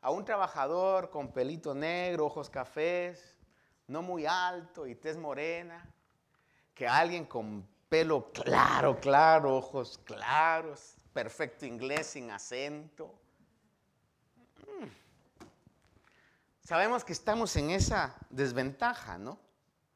a 0.00 0.10
un 0.10 0.24
trabajador 0.24 1.10
con 1.10 1.32
pelito 1.32 1.74
negro, 1.74 2.26
ojos 2.26 2.48
cafés, 2.48 3.36
no 3.86 4.02
muy 4.02 4.24
alto 4.26 4.86
y 4.86 4.94
tez 4.94 5.16
morena, 5.16 5.84
que 6.74 6.86
alguien 6.86 7.26
con 7.26 7.66
pelo 7.88 8.30
claro, 8.32 8.98
claro, 9.00 9.56
ojos 9.56 9.98
claros, 10.04 10.94
perfecto 11.12 11.66
inglés 11.66 12.06
sin 12.06 12.30
acento? 12.30 13.14
Mm. 14.66 14.86
Sabemos 16.64 17.04
que 17.04 17.12
estamos 17.12 17.54
en 17.56 17.70
esa 17.70 18.16
desventaja, 18.30 19.18
¿no? 19.18 19.38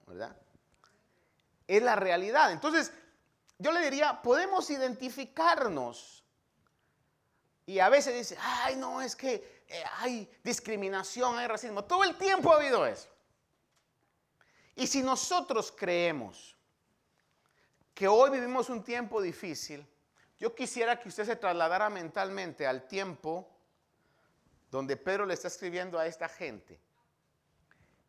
¿Verdad? 0.06 0.36
Es 1.66 1.82
la 1.82 1.96
realidad. 1.96 2.52
Entonces, 2.52 2.92
yo 3.58 3.72
le 3.72 3.80
diría, 3.80 4.20
podemos 4.22 4.68
identificarnos. 4.70 6.24
Y 7.66 7.78
a 7.78 7.88
veces 7.88 8.14
dice, 8.14 8.36
ay, 8.40 8.76
no, 8.76 9.00
es 9.00 9.16
que 9.16 9.64
eh, 9.68 9.84
hay 9.98 10.30
discriminación, 10.42 11.38
hay 11.38 11.46
racismo. 11.46 11.84
Todo 11.84 12.04
el 12.04 12.16
tiempo 12.16 12.52
ha 12.52 12.56
habido 12.56 12.86
eso. 12.86 13.08
Y 14.76 14.86
si 14.86 15.02
nosotros 15.02 15.72
creemos 15.72 16.56
que 17.94 18.08
hoy 18.08 18.30
vivimos 18.30 18.68
un 18.68 18.82
tiempo 18.82 19.22
difícil, 19.22 19.86
yo 20.38 20.54
quisiera 20.54 20.98
que 20.98 21.08
usted 21.08 21.24
se 21.24 21.36
trasladara 21.36 21.88
mentalmente 21.88 22.66
al 22.66 22.86
tiempo 22.86 23.48
donde 24.70 24.96
Pedro 24.96 25.24
le 25.24 25.34
está 25.34 25.48
escribiendo 25.48 25.98
a 25.98 26.06
esta 26.06 26.28
gente 26.28 26.80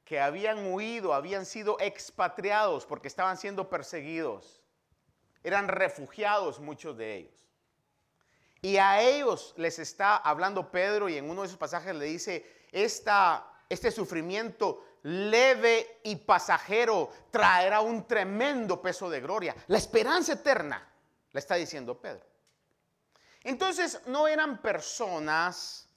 que 0.06 0.20
habían 0.20 0.72
huido, 0.72 1.14
habían 1.14 1.46
sido 1.46 1.78
expatriados 1.80 2.86
porque 2.86 3.08
estaban 3.08 3.38
siendo 3.38 3.70
perseguidos. 3.70 4.62
Eran 5.44 5.68
refugiados 5.68 6.60
muchos 6.60 6.96
de 6.96 7.16
ellos. 7.16 7.50
Y 8.62 8.78
a 8.78 9.02
ellos 9.02 9.54
les 9.58 9.80
está 9.80 10.16
hablando 10.16 10.72
Pedro 10.72 11.10
y 11.10 11.18
en 11.18 11.30
uno 11.30 11.42
de 11.42 11.48
sus 11.48 11.58
pasajes 11.58 11.94
le 11.96 12.06
dice, 12.06 12.46
este 12.72 13.92
sufrimiento 13.92 14.86
leve 15.04 16.00
y 16.04 16.16
pasajero 16.16 17.12
traerá 17.32 17.82
un 17.82 18.08
tremendo 18.08 18.82
peso 18.82 19.10
de 19.10 19.22
gloria. 19.22 19.56
La 19.68 19.78
esperanza 19.78 20.34
eterna, 20.34 20.88
le 21.32 21.40
está 21.40 21.56
diciendo 21.56 22.00
Pedro. 22.00 22.26
Entonces 23.44 24.02
no 24.08 24.28
eran 24.28 24.62
personas 24.62 25.88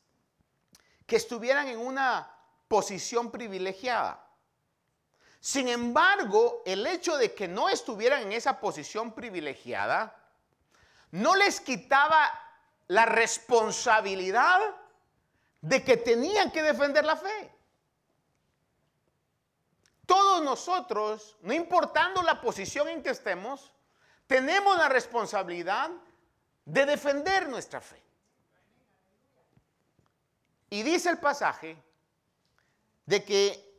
que 1.07 1.17
estuvieran 1.17 1.69
en 1.69 1.79
una 1.79 2.38
posición 2.69 3.31
privilegiada. 3.31 4.25
Sin 5.41 5.69
embargo, 5.69 6.63
el 6.67 6.87
hecho 6.87 7.17
de 7.17 7.35
que 7.35 7.49
no 7.49 7.69
estuvieran 7.69 8.23
en 8.23 8.33
esa 8.33 8.61
posición 8.61 9.13
privilegiada 9.13 10.15
no 11.11 11.35
les 11.37 11.61
quitaba 11.61 12.31
la 12.89 13.07
responsabilidad 13.07 14.61
de 15.61 15.83
que 15.83 15.97
tenían 15.97 16.51
que 16.51 16.63
defender 16.63 17.05
la 17.05 17.17
fe. 17.17 17.55
Todos 20.07 20.43
nosotros, 20.43 21.37
no 21.43 21.53
importando 21.53 22.23
la 22.23 22.41
posición 22.41 22.89
en 22.89 23.03
que 23.03 23.11
estemos, 23.11 23.73
tenemos 24.27 24.77
la 24.77 24.89
responsabilidad 24.89 25.91
de 26.65 26.87
defender 26.87 27.49
nuestra 27.49 27.81
fe. 27.81 28.03
Y 30.71 30.83
dice 30.83 31.11
el 31.11 31.19
pasaje 31.19 31.83
de 33.09 33.25
que 33.25 33.75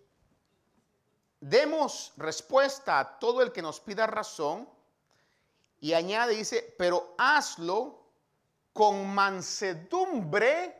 demos 1.39 2.13
respuesta 2.17 2.99
a 2.99 3.19
todo 3.19 3.43
el 3.43 3.51
que 3.51 3.61
nos 3.61 3.79
pida 3.79 4.07
razón 4.07 4.67
y 5.79 5.93
añade, 5.93 6.35
dice, 6.35 6.73
pero 6.79 7.13
hazlo 7.15 8.07
con 8.73 9.07
mansedumbre 9.13 10.75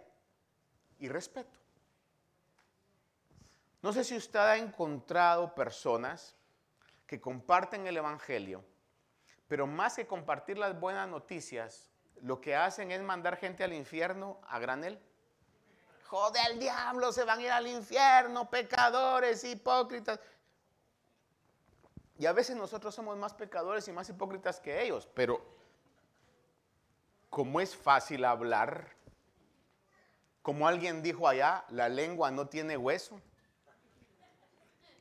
y 0.97 1.07
respeto. 1.09 1.59
No 3.83 3.93
sé 3.93 4.03
si 4.03 4.17
usted 4.17 4.39
ha 4.39 4.57
encontrado 4.57 5.53
personas 5.53 6.35
que 7.05 7.21
comparten 7.21 7.85
el 7.85 7.97
Evangelio, 7.97 8.65
pero 9.47 9.67
más 9.67 9.97
que 9.97 10.07
compartir 10.07 10.57
las 10.57 10.79
buenas 10.79 11.07
noticias, 11.07 11.91
lo 12.15 12.41
que 12.41 12.55
hacen 12.55 12.89
es 12.91 13.01
mandar 13.03 13.37
gente 13.37 13.63
al 13.63 13.73
infierno 13.73 14.41
a 14.47 14.57
granel. 14.57 14.99
Joder, 16.09 16.41
el 16.49 16.59
diablo, 16.59 17.11
se 17.11 17.23
van 17.23 17.37
a 17.37 17.43
ir 17.43 17.51
al 17.51 17.67
infierno, 17.67 18.49
pecadores, 18.49 19.43
hipócritas. 19.43 20.19
Y 22.17 22.25
a 22.25 22.33
veces 22.33 22.55
nosotros 22.55 22.95
somos 22.95 23.15
más 23.15 23.35
pecadores 23.35 23.87
y 23.87 23.91
más 23.91 24.09
hipócritas 24.09 24.59
que 24.59 24.81
ellos, 24.81 25.07
pero 25.13 25.39
como 27.29 27.61
es 27.61 27.75
fácil 27.75 28.25
hablar, 28.25 28.95
como 30.41 30.67
alguien 30.67 31.03
dijo 31.03 31.27
allá, 31.27 31.63
la 31.69 31.89
lengua 31.89 32.31
no 32.31 32.47
tiene 32.47 32.75
hueso. 32.75 33.21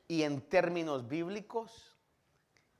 Y 0.09 0.25
en 0.25 0.43
términos 0.43 1.09
bíblicos, 1.09 1.97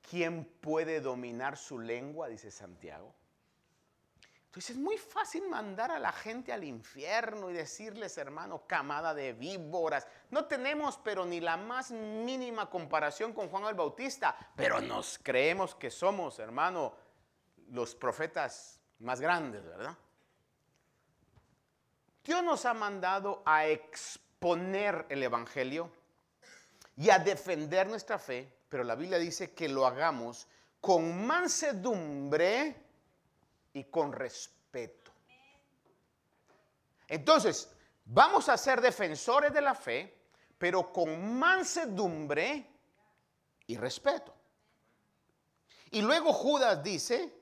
¿quién 0.07 0.45
puede 0.61 1.01
dominar 1.01 1.57
su 1.57 1.79
lengua? 1.79 2.27
Dice 2.27 2.51
Santiago. 2.51 3.11
Entonces 4.49 4.71
es 4.71 4.81
muy 4.81 4.97
fácil 4.97 5.47
mandar 5.47 5.91
a 5.91 5.99
la 5.99 6.11
gente 6.11 6.51
al 6.51 6.63
infierno 6.63 7.51
y 7.51 7.53
decirles, 7.53 8.17
hermano, 8.17 8.63
camada 8.65 9.13
de 9.13 9.33
víboras. 9.33 10.07
No 10.31 10.45
tenemos, 10.45 10.97
pero 11.03 11.23
ni 11.23 11.39
la 11.39 11.55
más 11.55 11.91
mínima 11.91 12.67
comparación 12.67 13.31
con 13.31 13.47
Juan 13.49 13.65
el 13.65 13.75
Bautista, 13.75 14.35
pero 14.55 14.81
nos 14.81 15.19
creemos 15.19 15.75
que 15.75 15.91
somos, 15.91 16.39
hermano, 16.39 16.95
los 17.67 17.93
profetas 17.93 18.79
más 18.97 19.21
grandes, 19.21 19.63
¿verdad? 19.63 19.95
Dios 22.23 22.43
nos 22.43 22.65
ha 22.65 22.73
mandado 22.73 23.43
a 23.45 23.67
exponer 23.67 25.05
el 25.09 25.21
Evangelio 25.21 25.91
y 26.97 27.11
a 27.11 27.19
defender 27.19 27.87
nuestra 27.87 28.17
fe, 28.17 28.51
pero 28.67 28.83
la 28.83 28.95
Biblia 28.95 29.19
dice 29.19 29.53
que 29.53 29.69
lo 29.69 29.85
hagamos 29.85 30.47
con 30.81 31.23
mansedumbre 31.27 32.88
y 33.73 33.85
con 33.85 34.11
respeto. 34.11 35.11
Entonces, 37.07 37.69
vamos 38.05 38.49
a 38.49 38.57
ser 38.57 38.81
defensores 38.81 39.53
de 39.53 39.61
la 39.61 39.75
fe, 39.75 40.15
pero 40.57 40.91
con 40.91 41.37
mansedumbre 41.37 42.67
y 43.65 43.77
respeto. 43.77 44.33
Y 45.91 46.01
luego 46.01 46.33
Judas 46.33 46.83
dice 46.83 47.33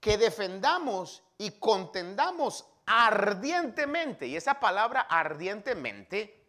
que 0.00 0.18
defendamos 0.18 1.22
y 1.36 1.52
contendamos 1.52 2.66
ardientemente, 2.86 4.26
y 4.26 4.36
esa 4.36 4.58
palabra 4.58 5.02
ardientemente 5.02 6.46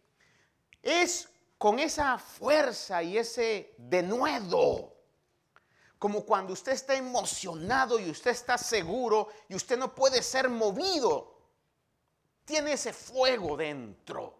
es 0.82 1.28
con 1.58 1.78
esa 1.78 2.18
fuerza 2.18 3.02
y 3.02 3.18
ese 3.18 3.74
denuedo. 3.76 4.96
Como 6.00 6.24
cuando 6.24 6.54
usted 6.54 6.72
está 6.72 6.94
emocionado 6.94 8.00
y 8.00 8.08
usted 8.08 8.30
está 8.30 8.56
seguro 8.56 9.28
y 9.50 9.54
usted 9.54 9.76
no 9.76 9.94
puede 9.94 10.22
ser 10.22 10.48
movido. 10.48 11.36
Tiene 12.42 12.72
ese 12.72 12.94
fuego 12.94 13.54
dentro, 13.54 14.38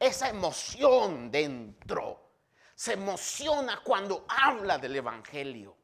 esa 0.00 0.30
emoción 0.30 1.30
dentro. 1.30 2.30
Se 2.74 2.94
emociona 2.94 3.82
cuando 3.84 4.24
habla 4.26 4.78
del 4.78 4.96
Evangelio. 4.96 5.76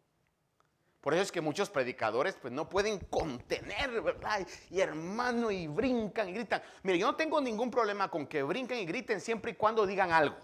Por 1.02 1.12
eso 1.12 1.24
es 1.24 1.30
que 1.30 1.42
muchos 1.42 1.68
predicadores 1.68 2.34
pues 2.40 2.50
no 2.50 2.66
pueden 2.66 2.98
contener, 2.98 4.00
¿verdad? 4.00 4.48
Y 4.70 4.80
hermano, 4.80 5.50
y 5.50 5.66
brincan 5.66 6.30
y 6.30 6.32
gritan. 6.32 6.62
Mire, 6.84 6.98
yo 7.00 7.06
no 7.06 7.16
tengo 7.16 7.38
ningún 7.38 7.70
problema 7.70 8.10
con 8.10 8.26
que 8.26 8.42
brinquen 8.42 8.78
y 8.78 8.86
griten 8.86 9.20
siempre 9.20 9.50
y 9.50 9.54
cuando 9.56 9.84
digan 9.84 10.10
algo. 10.10 10.38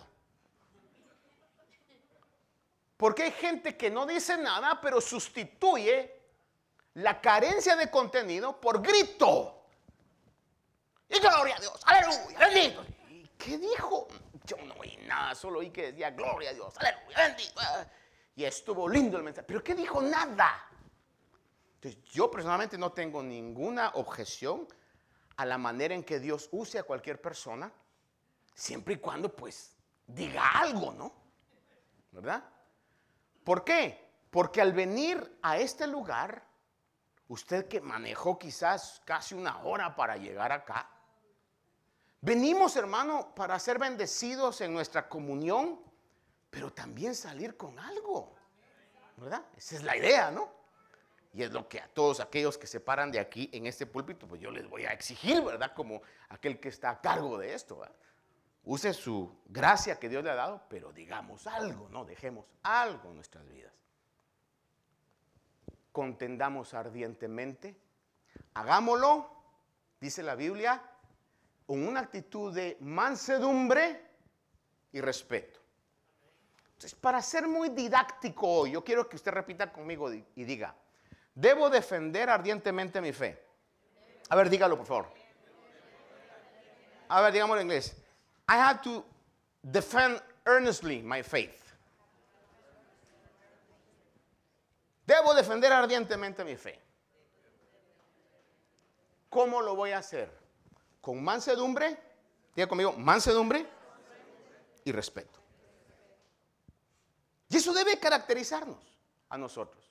Porque 2.97 3.25
hay 3.25 3.33
gente 3.33 3.77
que 3.77 3.91
no 3.91 4.07
dice 4.07 4.37
nada, 4.37 4.81
pero 4.81 5.01
sustituye 5.01 6.23
la 6.95 7.21
carencia 7.21 7.77
de 7.77 7.91
contenido 7.91 8.61
por 8.61 8.81
grito. 8.81 9.67
Y 11.09 11.19
gloria 11.19 11.57
a 11.57 11.61
Dios, 11.61 11.81
aleluya, 11.85 12.39
bendito. 12.39 12.85
¿Y 13.09 13.29
qué 13.39 13.59
dijo? 13.59 14.09
yo 14.45 14.57
no 14.59 14.75
oí 14.75 14.97
nada, 15.07 15.35
solo 15.35 15.61
oí 15.61 15.71
que 15.71 15.93
decía, 15.93 16.11
gloria 16.11 16.51
a 16.51 16.53
Dios, 16.53 16.75
aleluya, 16.79 17.17
bendito. 17.17 17.61
Y 18.37 18.45
estuvo 18.45 18.89
lindo 18.89 19.17
el 19.17 19.23
mensaje. 19.23 19.47
Pero 19.47 19.63
¿qué 19.63 19.75
dijo? 19.75 20.03
Nada. 20.03 20.69
Entonces, 21.77 22.03
yo 22.05 22.31
personalmente 22.31 22.77
no 22.77 22.93
tengo 22.93 23.23
ninguna 23.23 23.91
objeción 23.95 24.69
a 25.37 25.47
la 25.47 25.59
manera 25.59 25.95
en 25.95 26.05
que 26.05 26.21
Dios 26.21 26.49
use 26.53 26.79
a 26.79 26.83
cualquier 26.83 27.21
persona, 27.21 27.73
siempre 28.55 28.95
y 28.95 28.97
cuando 28.99 29.35
pues 29.35 29.77
diga 30.07 30.51
algo, 30.59 30.93
¿no? 30.93 31.13
¿Verdad? 32.13 32.45
¿Por 33.45 33.65
qué? 33.65 34.03
Porque 34.31 34.61
al 34.61 34.73
venir 34.73 35.39
a 35.43 35.59
este 35.59 35.87
lugar, 35.87 36.45
usted 37.29 37.69
que 37.69 37.81
manejó 37.81 38.39
quizás 38.39 39.01
casi 39.05 39.35
una 39.35 39.63
hora 39.63 39.95
para 39.95 40.17
llegar 40.17 40.51
acá, 40.51 40.91
venimos 42.21 42.75
hermano 42.77 43.35
para 43.35 43.59
ser 43.59 43.79
bendecidos 43.79 44.61
en 44.63 44.73
nuestra 44.73 45.09
comunión, 45.09 45.81
pero 46.51 46.73
también 46.73 47.15
salir 47.15 47.57
con 47.57 47.79
algo, 47.79 48.35
¿verdad? 49.19 49.45
Esa 49.57 49.77
es 49.77 49.83
la 49.83 49.97
idea, 49.97 50.31
¿no? 50.31 50.51
Y 51.35 51.43
es 51.43 51.53
lo 51.53 51.69
que 51.69 51.81
a 51.81 51.89
todos 51.89 52.21
aquellos 52.21 52.57
que 52.57 52.67
se 52.67 52.81
paran 52.81 53.11
de 53.11 53.19
aquí 53.19 53.51
en 53.53 53.67
este 53.67 53.87
púlpito, 53.87 54.27
pues 54.27 54.41
yo 54.41 54.51
les 54.51 54.69
voy 54.69 54.85
a 54.85 54.93
exigir, 54.93 55.43
¿verdad? 55.43 55.73
Como 55.75 56.01
aquel 56.29 56.61
que 56.61 56.69
está 56.69 56.91
a 56.91 57.01
cargo 57.01 57.39
de 57.39 57.55
esto, 57.55 57.79
¿verdad? 57.79 57.97
Use 58.65 58.95
su 58.95 59.43
gracia 59.47 59.99
que 59.99 60.09
Dios 60.09 60.25
le 60.25 60.31
ha 60.31 60.35
dado, 60.35 60.63
pero 60.69 60.93
digamos 60.93 61.47
algo, 61.47 61.89
¿no? 61.91 62.05
Dejemos 62.05 62.47
algo 62.63 63.11
en 63.11 63.17
nuestras 63.17 63.47
vidas. 63.49 63.73
Contendamos 65.93 66.75
ardientemente. 66.75 67.79
Hagámoslo, 68.55 69.31
dice 70.01 70.23
la 70.23 70.35
Biblia, 70.35 70.83
con 71.67 71.87
una 71.87 72.01
actitud 72.01 72.55
de 72.55 72.79
mansedumbre 72.81 74.01
y 74.93 75.01
respeto. 75.01 75.61
Entonces, 76.69 76.95
para 76.95 77.21
ser 77.23 77.47
muy 77.47 77.69
didáctico 77.69 78.49
hoy, 78.49 78.73
yo 78.73 78.83
quiero 78.83 79.09
que 79.09 79.17
usted 79.17 79.31
repita 79.31 79.73
conmigo 79.73 80.13
y 80.13 80.45
diga, 80.45 80.75
Debo 81.35 81.69
defender 81.69 82.31
ardientemente 82.31 83.01
mi 83.01 83.13
fe. 83.13 83.45
A 84.29 84.37
ver, 84.37 84.49
dígalo, 84.49 84.77
por 84.77 84.87
favor. 84.87 85.09
A 87.09 87.21
ver, 87.21 87.33
digámoslo 87.33 87.61
en 87.61 87.67
inglés. 87.67 88.04
I 88.49 88.57
have 88.57 88.83
to 88.83 89.05
defend 89.71 90.21
earnestly 90.47 91.03
my 91.03 91.23
faith. 91.23 91.61
Debo 95.07 95.35
defender 95.35 95.73
ardientemente 95.73 96.45
mi 96.45 96.57
fe. 96.57 96.79
¿Cómo 99.29 99.61
lo 99.61 99.75
voy 99.75 99.91
a 99.91 99.99
hacer? 99.99 100.31
Con 101.01 101.23
mansedumbre, 101.23 101.99
diga 102.55 102.69
conmigo, 102.69 102.93
mansedumbre 102.93 103.67
y 104.85 104.93
respeto. 104.93 105.39
Y 107.49 107.57
eso 107.57 107.73
debe 107.75 107.99
caracterizarnos 107.99 108.99
a 109.29 109.37
nosotros. 109.37 109.85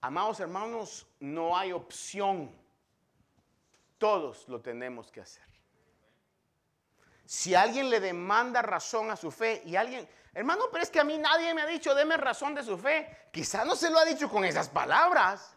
Amados 0.00 0.40
hermanos, 0.40 1.06
no 1.20 1.56
hay 1.56 1.72
opción. 1.72 2.50
Todos 3.98 4.48
lo 4.48 4.60
tenemos 4.60 5.10
que 5.12 5.20
hacer. 5.20 5.44
Si 7.30 7.54
alguien 7.54 7.90
le 7.90 8.00
demanda 8.00 8.60
razón 8.60 9.08
a 9.08 9.14
su 9.14 9.30
fe 9.30 9.62
y 9.64 9.76
alguien, 9.76 10.08
hermano, 10.34 10.64
pero 10.72 10.82
es 10.82 10.90
que 10.90 10.98
a 10.98 11.04
mí 11.04 11.16
nadie 11.16 11.54
me 11.54 11.62
ha 11.62 11.66
dicho, 11.66 11.94
deme 11.94 12.16
razón 12.16 12.56
de 12.56 12.64
su 12.64 12.76
fe. 12.76 13.28
Quizá 13.32 13.64
no 13.64 13.76
se 13.76 13.88
lo 13.88 14.00
ha 14.00 14.04
dicho 14.04 14.28
con 14.28 14.44
esas 14.44 14.68
palabras, 14.68 15.54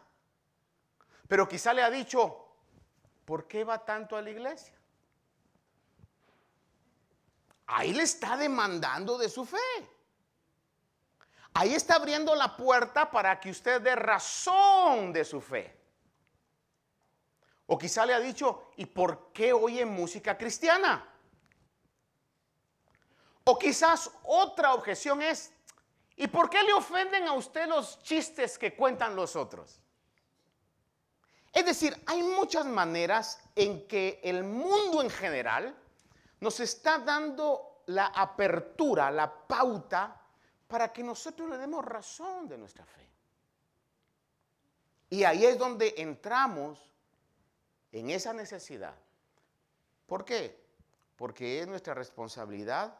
pero 1.26 1.48
quizá 1.48 1.74
le 1.74 1.82
ha 1.82 1.90
dicho, 1.90 2.46
¿por 3.24 3.48
qué 3.48 3.64
va 3.64 3.84
tanto 3.84 4.16
a 4.16 4.22
la 4.22 4.30
iglesia? 4.30 4.72
Ahí 7.66 7.92
le 7.92 8.04
está 8.04 8.36
demandando 8.36 9.18
de 9.18 9.28
su 9.28 9.44
fe. 9.44 9.58
Ahí 11.54 11.74
está 11.74 11.96
abriendo 11.96 12.36
la 12.36 12.56
puerta 12.56 13.10
para 13.10 13.40
que 13.40 13.50
usted 13.50 13.80
dé 13.82 13.96
razón 13.96 15.12
de 15.12 15.24
su 15.24 15.40
fe. 15.40 15.76
O 17.66 17.76
quizá 17.76 18.06
le 18.06 18.14
ha 18.14 18.20
dicho, 18.20 18.70
¿y 18.76 18.86
por 18.86 19.32
qué 19.32 19.52
oye 19.52 19.84
música 19.84 20.38
cristiana? 20.38 21.10
O 23.44 23.58
quizás 23.58 24.10
otra 24.22 24.72
objeción 24.72 25.20
es, 25.20 25.52
¿y 26.16 26.26
por 26.28 26.48
qué 26.48 26.62
le 26.62 26.72
ofenden 26.72 27.28
a 27.28 27.32
usted 27.32 27.66
los 27.68 28.02
chistes 28.02 28.58
que 28.58 28.74
cuentan 28.74 29.14
los 29.14 29.36
otros? 29.36 29.80
Es 31.52 31.64
decir, 31.66 32.02
hay 32.06 32.22
muchas 32.22 32.64
maneras 32.64 33.38
en 33.54 33.86
que 33.86 34.20
el 34.24 34.42
mundo 34.42 35.02
en 35.02 35.10
general 35.10 35.76
nos 36.40 36.58
está 36.58 36.98
dando 36.98 37.82
la 37.86 38.06
apertura, 38.06 39.10
la 39.10 39.32
pauta 39.46 40.20
para 40.66 40.92
que 40.92 41.02
nosotros 41.02 41.48
le 41.50 41.58
demos 41.58 41.84
razón 41.84 42.48
de 42.48 42.58
nuestra 42.58 42.84
fe. 42.84 43.08
Y 45.10 45.22
ahí 45.22 45.44
es 45.44 45.58
donde 45.58 45.94
entramos 45.98 46.90
en 47.92 48.10
esa 48.10 48.32
necesidad. 48.32 48.96
¿Por 50.06 50.24
qué? 50.24 50.64
Porque 51.14 51.60
es 51.60 51.68
nuestra 51.68 51.94
responsabilidad 51.94 52.98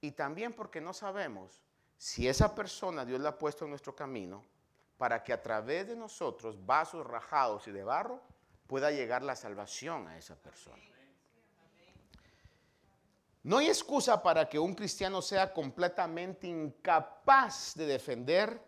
y 0.00 0.12
también 0.12 0.52
porque 0.52 0.80
no 0.80 0.92
sabemos 0.92 1.60
si 1.96 2.28
esa 2.28 2.54
persona 2.54 3.04
Dios 3.04 3.20
la 3.20 3.30
ha 3.30 3.38
puesto 3.38 3.64
en 3.64 3.70
nuestro 3.70 3.94
camino 3.94 4.44
para 4.96 5.22
que 5.22 5.32
a 5.32 5.42
través 5.42 5.88
de 5.88 5.96
nosotros, 5.96 6.64
vasos 6.64 7.06
rajados 7.06 7.66
y 7.68 7.72
de 7.72 7.84
barro, 7.84 8.20
pueda 8.66 8.90
llegar 8.90 9.22
la 9.22 9.36
salvación 9.36 10.08
a 10.08 10.16
esa 10.16 10.36
persona. 10.36 10.82
No 13.42 13.58
hay 13.58 13.68
excusa 13.68 14.22
para 14.22 14.48
que 14.48 14.58
un 14.58 14.74
cristiano 14.74 15.22
sea 15.22 15.52
completamente 15.52 16.46
incapaz 16.46 17.74
de 17.74 17.86
defender 17.86 18.62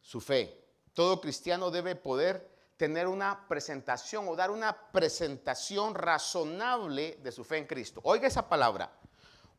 su 0.00 0.20
fe. 0.20 0.64
Todo 0.92 1.20
cristiano 1.20 1.70
debe 1.70 1.94
poder 1.94 2.50
tener 2.76 3.06
una 3.06 3.46
presentación 3.46 4.26
o 4.28 4.34
dar 4.34 4.50
una 4.50 4.90
presentación 4.90 5.94
razonable 5.94 7.18
de 7.22 7.30
su 7.30 7.44
fe 7.44 7.58
en 7.58 7.66
Cristo. 7.66 8.00
Oiga 8.04 8.26
esa 8.26 8.48
palabra, 8.48 8.90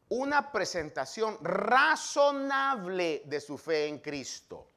una 0.09 0.51
presentación 0.51 1.37
razonable 1.41 3.21
de 3.25 3.39
su 3.39 3.57
fe 3.57 3.87
en 3.87 3.99
Cristo. 3.99 4.67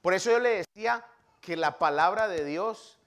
Por 0.00 0.14
eso 0.14 0.30
yo 0.30 0.38
le 0.38 0.64
decía 0.64 1.04
que 1.40 1.56
la 1.56 1.78
palabra 1.78 2.26
de 2.28 2.44
Dios 2.44 2.98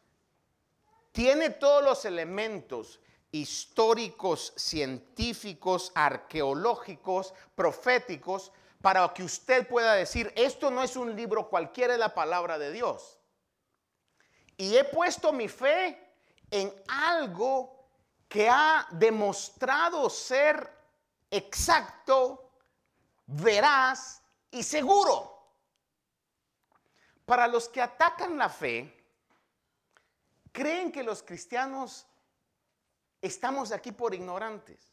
tiene 1.12 1.50
todos 1.50 1.84
los 1.84 2.06
elementos 2.06 3.00
históricos, 3.32 4.54
científicos, 4.56 5.92
arqueológicos, 5.96 7.34
proféticos, 7.56 8.52
para 8.82 9.12
que 9.14 9.24
usted 9.24 9.68
pueda 9.68 9.94
decir, 9.94 10.32
esto 10.36 10.72
no 10.72 10.82
es 10.82 10.96
un 10.96 11.16
libro 11.16 11.50
cualquiera, 11.50 11.94
es 11.94 12.00
la 12.00 12.16
palabra 12.16 12.58
de 12.58 12.72
Dios. 12.72 13.20
Y 14.56 14.76
he 14.78 14.84
puesto 14.84 15.34
mi 15.34 15.48
fe 15.48 15.98
en 16.52 16.74
algo 16.88 17.79
que 18.30 18.48
ha 18.48 18.88
demostrado 18.92 20.08
ser 20.10 20.72
exacto, 21.32 22.52
veraz 23.26 24.22
y 24.52 24.62
seguro. 24.62 25.36
Para 27.26 27.48
los 27.48 27.68
que 27.68 27.82
atacan 27.82 28.38
la 28.38 28.50
fe, 28.50 28.96
creen 30.52 30.92
que 30.92 31.04
los 31.04 31.24
cristianos 31.24 32.06
estamos 33.22 33.72
aquí 33.72 33.92
por 33.92 34.14
ignorantes. 34.14 34.90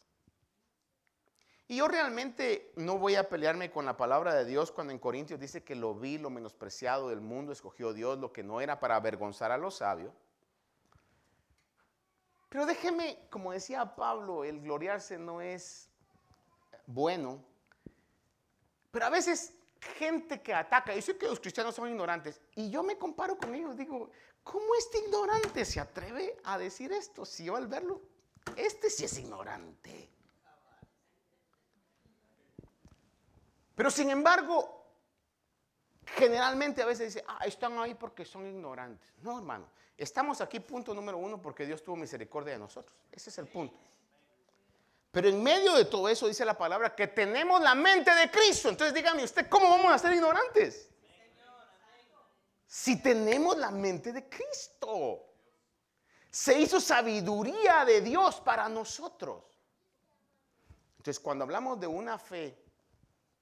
Y 1.68 1.76
yo 1.76 1.88
realmente 1.88 2.72
no 2.76 2.96
voy 2.96 3.16
a 3.16 3.28
pelearme 3.28 3.70
con 3.70 3.84
la 3.84 3.96
palabra 3.96 4.34
de 4.34 4.44
Dios 4.44 4.70
cuando 4.70 4.92
en 4.92 4.98
Corintios 4.98 5.40
dice 5.40 5.64
que 5.64 5.74
lo 5.74 5.94
vi, 5.94 6.16
lo 6.16 6.30
menospreciado 6.30 7.10
del 7.10 7.20
mundo, 7.20 7.52
escogió 7.52 7.92
Dios 7.92 8.18
lo 8.18 8.32
que 8.32 8.44
no 8.44 8.60
era 8.60 8.80
para 8.80 8.96
avergonzar 8.96 9.50
a 9.50 9.58
los 9.58 9.76
sabios. 9.76 10.14
Pero 12.48 12.66
déjeme, 12.66 13.26
como 13.30 13.52
decía 13.52 13.96
Pablo, 13.96 14.44
el 14.44 14.60
gloriarse 14.60 15.18
no 15.18 15.40
es 15.40 15.88
bueno. 16.86 17.42
Pero 18.90 19.06
a 19.06 19.10
veces 19.10 19.52
gente 19.98 20.40
que 20.40 20.54
ataca, 20.54 20.92
dice 20.92 21.16
que 21.16 21.26
los 21.26 21.40
cristianos 21.40 21.74
son 21.74 21.88
ignorantes, 21.88 22.40
y 22.54 22.70
yo 22.70 22.82
me 22.82 22.96
comparo 22.96 23.36
con 23.36 23.54
ellos, 23.54 23.76
digo, 23.76 24.10
¿cómo 24.42 24.66
este 24.78 24.98
ignorante 24.98 25.64
se 25.64 25.80
atreve 25.80 26.36
a 26.44 26.58
decir 26.58 26.92
esto? 26.92 27.24
Si 27.24 27.44
yo 27.44 27.56
al 27.56 27.66
verlo 27.66 28.00
este 28.54 28.90
sí 28.90 29.04
es 29.04 29.18
ignorante. 29.18 30.08
Pero 33.74 33.90
sin 33.90 34.10
embargo, 34.10 34.75
generalmente 36.06 36.82
a 36.82 36.86
veces 36.86 37.14
dice, 37.14 37.24
ah, 37.28 37.44
están 37.44 37.78
ahí 37.78 37.94
porque 37.94 38.24
son 38.24 38.46
ignorantes. 38.46 39.12
No, 39.22 39.38
hermano, 39.38 39.68
estamos 39.96 40.40
aquí, 40.40 40.60
punto 40.60 40.94
número 40.94 41.18
uno, 41.18 41.40
porque 41.40 41.66
Dios 41.66 41.82
tuvo 41.82 41.96
misericordia 41.96 42.52
de 42.54 42.58
nosotros. 42.58 42.96
Ese 43.10 43.30
es 43.30 43.38
el 43.38 43.48
punto. 43.48 43.76
Pero 45.10 45.28
en 45.28 45.42
medio 45.42 45.74
de 45.74 45.86
todo 45.86 46.08
eso 46.08 46.28
dice 46.28 46.44
la 46.44 46.56
palabra 46.56 46.94
que 46.94 47.06
tenemos 47.06 47.60
la 47.60 47.74
mente 47.74 48.14
de 48.14 48.30
Cristo. 48.30 48.68
Entonces 48.68 48.94
dígame 48.94 49.24
usted, 49.24 49.48
¿cómo 49.48 49.68
vamos 49.68 49.92
a 49.92 49.98
ser 49.98 50.12
ignorantes? 50.12 50.90
Si 52.66 53.00
tenemos 53.00 53.56
la 53.56 53.70
mente 53.70 54.12
de 54.12 54.28
Cristo 54.28 55.26
se 56.36 56.60
hizo 56.60 56.82
sabiduría 56.82 57.86
de 57.86 58.02
Dios 58.02 58.42
para 58.42 58.68
nosotros. 58.68 59.42
Entonces, 60.98 61.18
cuando 61.18 61.44
hablamos 61.44 61.80
de 61.80 61.86
una 61.86 62.18
fe, 62.18 62.62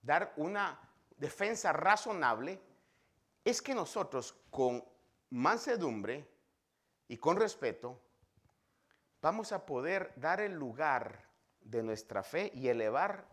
dar 0.01 0.33
una 0.37 0.79
defensa 1.17 1.73
razonable, 1.73 2.61
es 3.45 3.61
que 3.61 3.75
nosotros 3.75 4.35
con 4.51 4.85
mansedumbre 5.31 6.27
y 7.09 7.17
con 7.19 7.37
respeto 7.37 8.01
vamos 9.21 9.53
a 9.53 9.65
poder 9.65 10.13
dar 10.17 10.41
el 10.41 10.53
lugar 10.53 11.25
de 11.61 11.83
nuestra 11.83 12.23
fe 12.23 12.51
y 12.55 12.69
elevar 12.69 13.27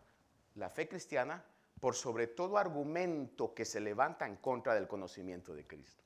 la 0.56 0.70
fe 0.70 0.88
cristiana 0.88 1.44
por 1.80 1.96
sobre 1.96 2.28
todo 2.28 2.58
argumento 2.58 3.54
que 3.54 3.66
se 3.66 3.80
levanta 3.80 4.26
en 4.26 4.38
contra 4.38 4.74
del 4.74 4.88
conocimiento 4.88 5.54
de 5.54 5.66
Cristo. 5.66 6.04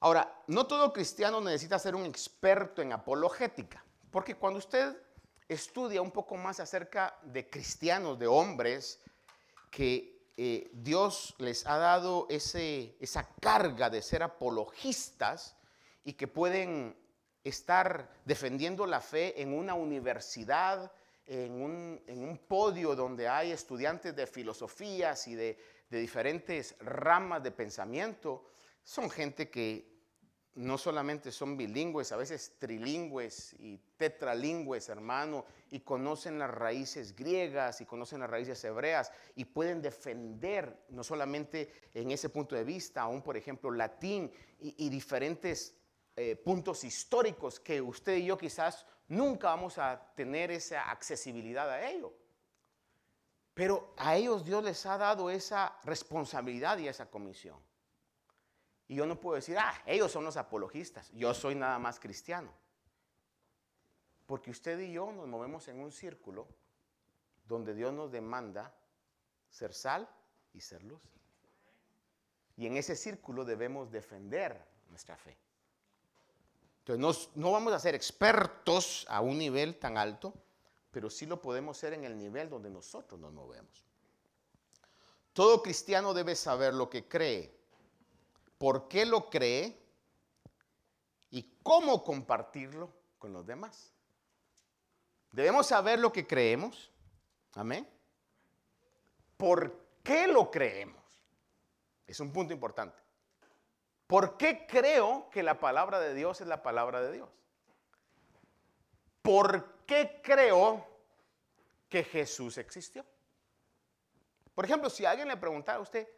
Ahora, 0.00 0.42
no 0.46 0.66
todo 0.66 0.92
cristiano 0.92 1.40
necesita 1.40 1.78
ser 1.78 1.94
un 1.94 2.04
experto 2.04 2.82
en 2.82 2.92
apologética, 2.92 3.84
porque 4.10 4.36
cuando 4.36 4.58
usted 4.58 4.96
estudia 5.48 6.02
un 6.02 6.10
poco 6.10 6.36
más 6.36 6.60
acerca 6.60 7.18
de 7.22 7.48
cristianos, 7.48 8.18
de 8.18 8.26
hombres 8.26 9.00
que 9.70 10.18
eh, 10.36 10.70
Dios 10.72 11.34
les 11.38 11.66
ha 11.66 11.78
dado 11.78 12.26
ese, 12.30 12.96
esa 13.00 13.28
carga 13.40 13.90
de 13.90 14.02
ser 14.02 14.22
apologistas 14.22 15.56
y 16.04 16.12
que 16.12 16.28
pueden 16.28 16.96
estar 17.42 18.08
defendiendo 18.24 18.86
la 18.86 19.00
fe 19.00 19.40
en 19.40 19.52
una 19.52 19.74
universidad, 19.74 20.92
en 21.26 21.60
un, 21.60 22.40
podio 22.46 22.94
donde 22.94 23.28
hay 23.28 23.50
estudiantes 23.50 24.14
de 24.14 24.26
filosofías 24.26 25.26
y 25.28 25.34
de, 25.34 25.58
de 25.90 25.98
diferentes 25.98 26.76
ramas 26.80 27.42
de 27.42 27.50
pensamiento, 27.50 28.44
son 28.82 29.10
gente 29.10 29.50
que 29.50 29.97
no 30.58 30.76
solamente 30.76 31.30
son 31.30 31.56
bilingües, 31.56 32.10
a 32.10 32.16
veces 32.16 32.54
trilingües 32.58 33.54
y 33.60 33.78
tetralingües, 33.96 34.88
hermano, 34.88 35.44
y 35.70 35.80
conocen 35.80 36.36
las 36.36 36.50
raíces 36.50 37.14
griegas 37.14 37.80
y 37.80 37.86
conocen 37.86 38.18
las 38.18 38.30
raíces 38.30 38.64
hebreas 38.64 39.12
y 39.36 39.44
pueden 39.44 39.80
defender 39.80 40.84
no 40.88 41.04
solamente 41.04 41.72
en 41.94 42.10
ese 42.10 42.28
punto 42.28 42.56
de 42.56 42.64
vista, 42.64 43.02
aún 43.02 43.22
por 43.22 43.36
ejemplo 43.36 43.70
latín 43.70 44.32
y, 44.58 44.88
diferentes 44.88 45.76
eh, 46.16 46.34
puntos 46.34 46.82
históricos 46.82 47.60
que 47.60 47.80
usted 47.80 48.16
y 48.16 48.26
yo 48.26 48.36
quizás 48.36 48.84
nunca 49.06 49.50
vamos 49.50 49.78
a 49.78 50.12
tener 50.16 50.50
esa 50.50 50.90
accesibilidad 50.90 51.70
a 51.70 51.88
ello. 51.88 52.12
Pero 53.54 53.94
a 53.96 54.16
ellos 54.16 54.44
Dios 54.44 54.64
les 54.64 54.84
ha 54.86 54.98
dado 54.98 55.30
esa 55.30 55.78
responsabilidad 55.84 56.78
y 56.78 56.88
esa 56.88 57.06
comisión. 57.06 57.67
Y 58.88 58.94
yo 58.94 59.06
no 59.06 59.20
puedo 59.20 59.36
decir, 59.36 59.56
ah, 59.58 59.74
ellos 59.84 60.10
son 60.10 60.24
los 60.24 60.38
apologistas, 60.38 61.10
yo 61.12 61.32
soy 61.34 61.54
nada 61.54 61.78
más 61.78 62.00
cristiano. 62.00 62.50
Porque 64.26 64.50
usted 64.50 64.78
y 64.80 64.92
yo 64.92 65.12
nos 65.12 65.26
movemos 65.26 65.68
en 65.68 65.78
un 65.80 65.92
círculo 65.92 66.48
donde 67.46 67.74
Dios 67.74 67.92
nos 67.92 68.10
demanda 68.10 68.74
ser 69.50 69.74
sal 69.74 70.08
y 70.54 70.60
ser 70.60 70.82
luz. 70.84 71.00
Y 72.56 72.66
en 72.66 72.76
ese 72.76 72.96
círculo 72.96 73.44
debemos 73.44 73.90
defender 73.90 74.58
nuestra 74.88 75.16
fe. 75.16 75.36
Entonces 76.80 77.30
no, 77.34 77.42
no 77.42 77.52
vamos 77.52 77.72
a 77.74 77.78
ser 77.78 77.94
expertos 77.94 79.06
a 79.10 79.20
un 79.20 79.38
nivel 79.38 79.78
tan 79.78 79.98
alto, 79.98 80.32
pero 80.90 81.10
sí 81.10 81.26
lo 81.26 81.40
podemos 81.42 81.76
ser 81.76 81.92
en 81.92 82.04
el 82.04 82.18
nivel 82.18 82.48
donde 82.48 82.70
nosotros 82.70 83.20
nos 83.20 83.32
movemos. 83.32 83.84
Todo 85.34 85.62
cristiano 85.62 86.14
debe 86.14 86.34
saber 86.34 86.72
lo 86.72 86.88
que 86.88 87.06
cree 87.06 87.57
por 88.58 88.88
qué 88.88 89.06
lo 89.06 89.30
cree 89.30 89.80
y 91.30 91.58
cómo 91.62 92.04
compartirlo 92.04 92.92
con 93.18 93.32
los 93.32 93.46
demás. 93.46 93.92
Debemos 95.32 95.66
saber 95.66 95.98
lo 95.98 96.12
que 96.12 96.26
creemos. 96.26 96.90
Amén. 97.54 97.88
¿Por 99.36 99.78
qué 100.02 100.26
lo 100.26 100.50
creemos? 100.50 100.96
Es 102.06 102.18
un 102.20 102.32
punto 102.32 102.52
importante. 102.52 102.98
¿Por 104.06 104.36
qué 104.36 104.66
creo 104.66 105.28
que 105.30 105.42
la 105.42 105.60
palabra 105.60 106.00
de 106.00 106.14
Dios 106.14 106.40
es 106.40 106.46
la 106.46 106.62
palabra 106.62 107.00
de 107.02 107.12
Dios? 107.12 107.28
¿Por 109.22 109.84
qué 109.84 110.20
creo 110.24 110.86
que 111.88 112.02
Jesús 112.02 112.56
existió? 112.56 113.04
Por 114.54 114.64
ejemplo, 114.64 114.88
si 114.88 115.04
alguien 115.04 115.28
le 115.28 115.36
preguntara 115.36 115.78
a 115.78 115.82
usted, 115.82 116.08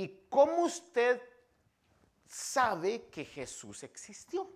¿Y 0.00 0.26
cómo 0.30 0.62
usted 0.62 1.20
sabe 2.24 3.10
que 3.10 3.22
Jesús 3.22 3.82
existió? 3.82 4.50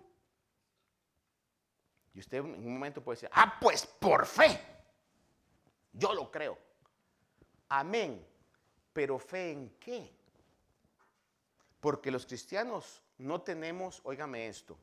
Y 2.15 2.19
usted 2.19 2.39
en 2.39 2.45
un 2.45 2.73
momento 2.73 3.03
puede 3.03 3.17
decir, 3.17 3.29
ah, 3.31 3.59
pues 3.61 3.85
por 3.85 4.25
fe. 4.25 4.59
Yo 5.93 6.15
lo 6.15 6.31
creo. 6.31 6.57
Amén. 7.69 8.27
Pero 8.91 9.19
fe 9.19 9.51
en 9.51 9.69
qué? 9.79 10.11
Porque 11.79 12.09
los 12.09 12.25
cristianos 12.25 13.03
no 13.19 13.39
tenemos, 13.43 14.01
óigame 14.03 14.47
esto, 14.47 14.79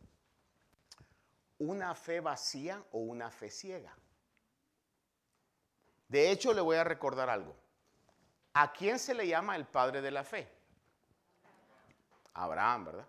una 1.58 1.92
fe 1.96 2.20
vacía 2.20 2.84
o 2.92 3.00
una 3.00 3.32
fe 3.32 3.50
ciega. 3.50 3.98
De 6.06 6.30
hecho, 6.30 6.54
le 6.54 6.60
voy 6.60 6.76
a 6.76 6.84
recordar 6.84 7.28
algo. 7.28 7.61
¿A 8.54 8.72
quién 8.72 8.98
se 8.98 9.14
le 9.14 9.26
llama 9.26 9.56
el 9.56 9.66
padre 9.66 10.02
de 10.02 10.10
la 10.10 10.24
fe? 10.24 10.50
Abraham, 12.34 12.84
¿verdad? 12.84 13.08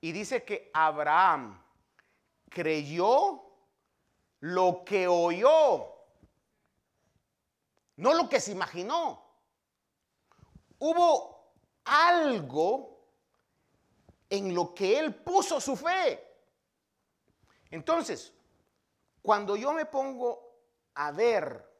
Y 0.00 0.12
dice 0.12 0.42
que 0.44 0.70
Abraham 0.72 1.62
creyó 2.48 3.42
lo 4.40 4.84
que 4.84 5.06
oyó, 5.06 5.86
no 7.96 8.14
lo 8.14 8.28
que 8.28 8.40
se 8.40 8.52
imaginó. 8.52 9.22
Hubo 10.78 11.52
algo 11.84 13.06
en 14.28 14.54
lo 14.54 14.74
que 14.74 14.98
él 14.98 15.14
puso 15.14 15.60
su 15.60 15.76
fe. 15.76 16.26
Entonces, 17.70 18.32
cuando 19.20 19.56
yo 19.56 19.72
me 19.72 19.86
pongo 19.86 20.58
a 20.94 21.12
ver 21.12 21.70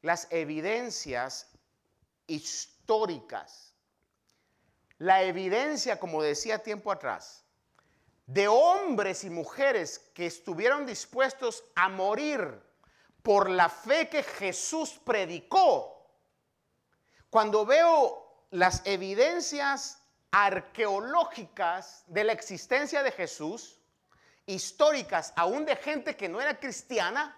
las 0.00 0.26
evidencias 0.30 1.53
históricas. 2.26 3.74
La 4.98 5.22
evidencia, 5.22 5.98
como 5.98 6.22
decía 6.22 6.62
tiempo 6.62 6.92
atrás, 6.92 7.44
de 8.26 8.48
hombres 8.48 9.24
y 9.24 9.30
mujeres 9.30 9.98
que 10.14 10.26
estuvieron 10.26 10.86
dispuestos 10.86 11.64
a 11.74 11.88
morir 11.88 12.62
por 13.22 13.50
la 13.50 13.68
fe 13.68 14.08
que 14.08 14.22
Jesús 14.22 15.00
predicó. 15.04 16.08
Cuando 17.30 17.66
veo 17.66 18.46
las 18.50 18.82
evidencias 18.84 20.00
arqueológicas 20.30 22.04
de 22.06 22.24
la 22.24 22.32
existencia 22.32 23.02
de 23.02 23.12
Jesús, 23.12 23.80
históricas 24.46 25.32
aún 25.36 25.64
de 25.64 25.76
gente 25.76 26.16
que 26.16 26.28
no 26.28 26.40
era 26.40 26.58
cristiana, 26.58 27.36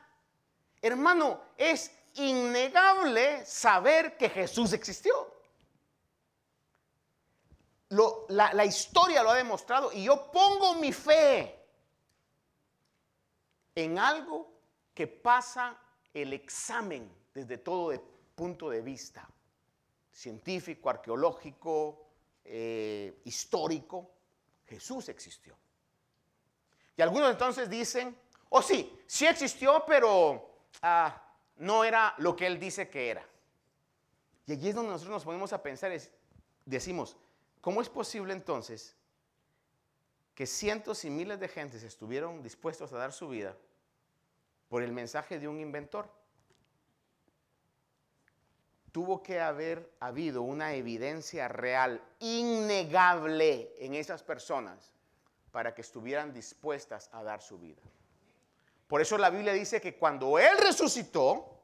hermano, 0.83 1.41
es 1.57 1.91
innegable 2.17 3.45
saber 3.45 4.17
que 4.17 4.29
Jesús 4.29 4.73
existió. 4.73 5.35
la, 8.29 8.65
historia 8.65 9.23
lo 9.23 9.31
ha 9.31 9.37
demostrado 9.37 9.93
y 9.93 10.05
yo 10.05 10.31
pongo 10.33 10.75
mi 10.75 10.93
fe 10.93 11.57
en 13.75 13.99
algo 13.99 14.53
que 14.93 15.07
pasa 15.07 15.79
el 16.13 16.33
examen 16.33 17.11
desde 17.33 17.59
todo 17.59 17.93
punto 18.35 18.71
de 18.71 18.81
vista 18.81 19.29
científico, 20.13 20.89
arqueológico, 20.89 22.07
eh, 22.45 23.21
histórico. 23.25 24.11
Jesús 24.67 25.09
existió. 25.09 25.57
Y 26.97 27.03
algunos 27.03 27.31
entonces 27.31 27.69
dicen, 27.69 28.19
oh 28.49 28.63
sí, 28.63 28.99
sí 29.07 29.27
existió, 29.27 29.85
pero 29.87 30.65
ah, 30.83 31.26
no 31.57 31.85
era 31.85 32.15
lo 32.19 32.37
que 32.37 32.47
él 32.47 32.59
dice 32.59 32.89
que 32.89 33.11
era. 33.11 33.27
Y 34.47 34.53
allí 34.53 34.69
es 34.69 34.75
donde 34.75 34.93
nosotros 34.93 35.15
nos 35.15 35.25
ponemos 35.25 35.53
a 35.53 35.63
pensar, 35.63 35.91
es, 35.93 36.11
decimos, 36.65 37.17
¿cómo 37.61 37.83
es 37.83 37.89
posible 37.89 38.33
entonces 38.33 38.95
que 40.35 40.47
cientos 40.47 41.05
y 41.05 41.11
miles 41.11 41.41
de 41.41 41.49
gentes 41.49 41.83
estuvieron 41.83 42.43
dispuestos 42.43 42.93
a 42.93 42.99
dar 42.99 43.13
su 43.13 43.29
vida 43.29 43.57
por 44.69 44.83
el 44.83 44.93
mensaje 44.93 45.39
de 45.39 45.49
un 45.49 45.59
inventor? 45.59 46.09
Tuvo 48.93 49.23
que 49.23 49.41
haber 49.41 49.91
habido 50.01 50.43
una 50.43 50.75
evidencia 50.75 51.49
real, 51.49 52.03
innegable 52.21 53.75
en 53.79 53.95
esas 53.95 54.23
personas 54.23 54.91
para 55.51 55.75
que 55.75 55.83
estuvieran 55.83 56.33
dispuestas 56.33 57.11
a 57.13 57.23
dar 57.23 57.43
su 57.43 57.59
vida. 57.59 57.83
Por 58.87 59.01
eso 59.01 59.19
la 59.19 59.31
Biblia 59.31 59.53
dice 59.53 59.81
que 59.81 59.97
cuando 59.97 60.39
Él 60.39 60.57
resucitó, 60.59 61.61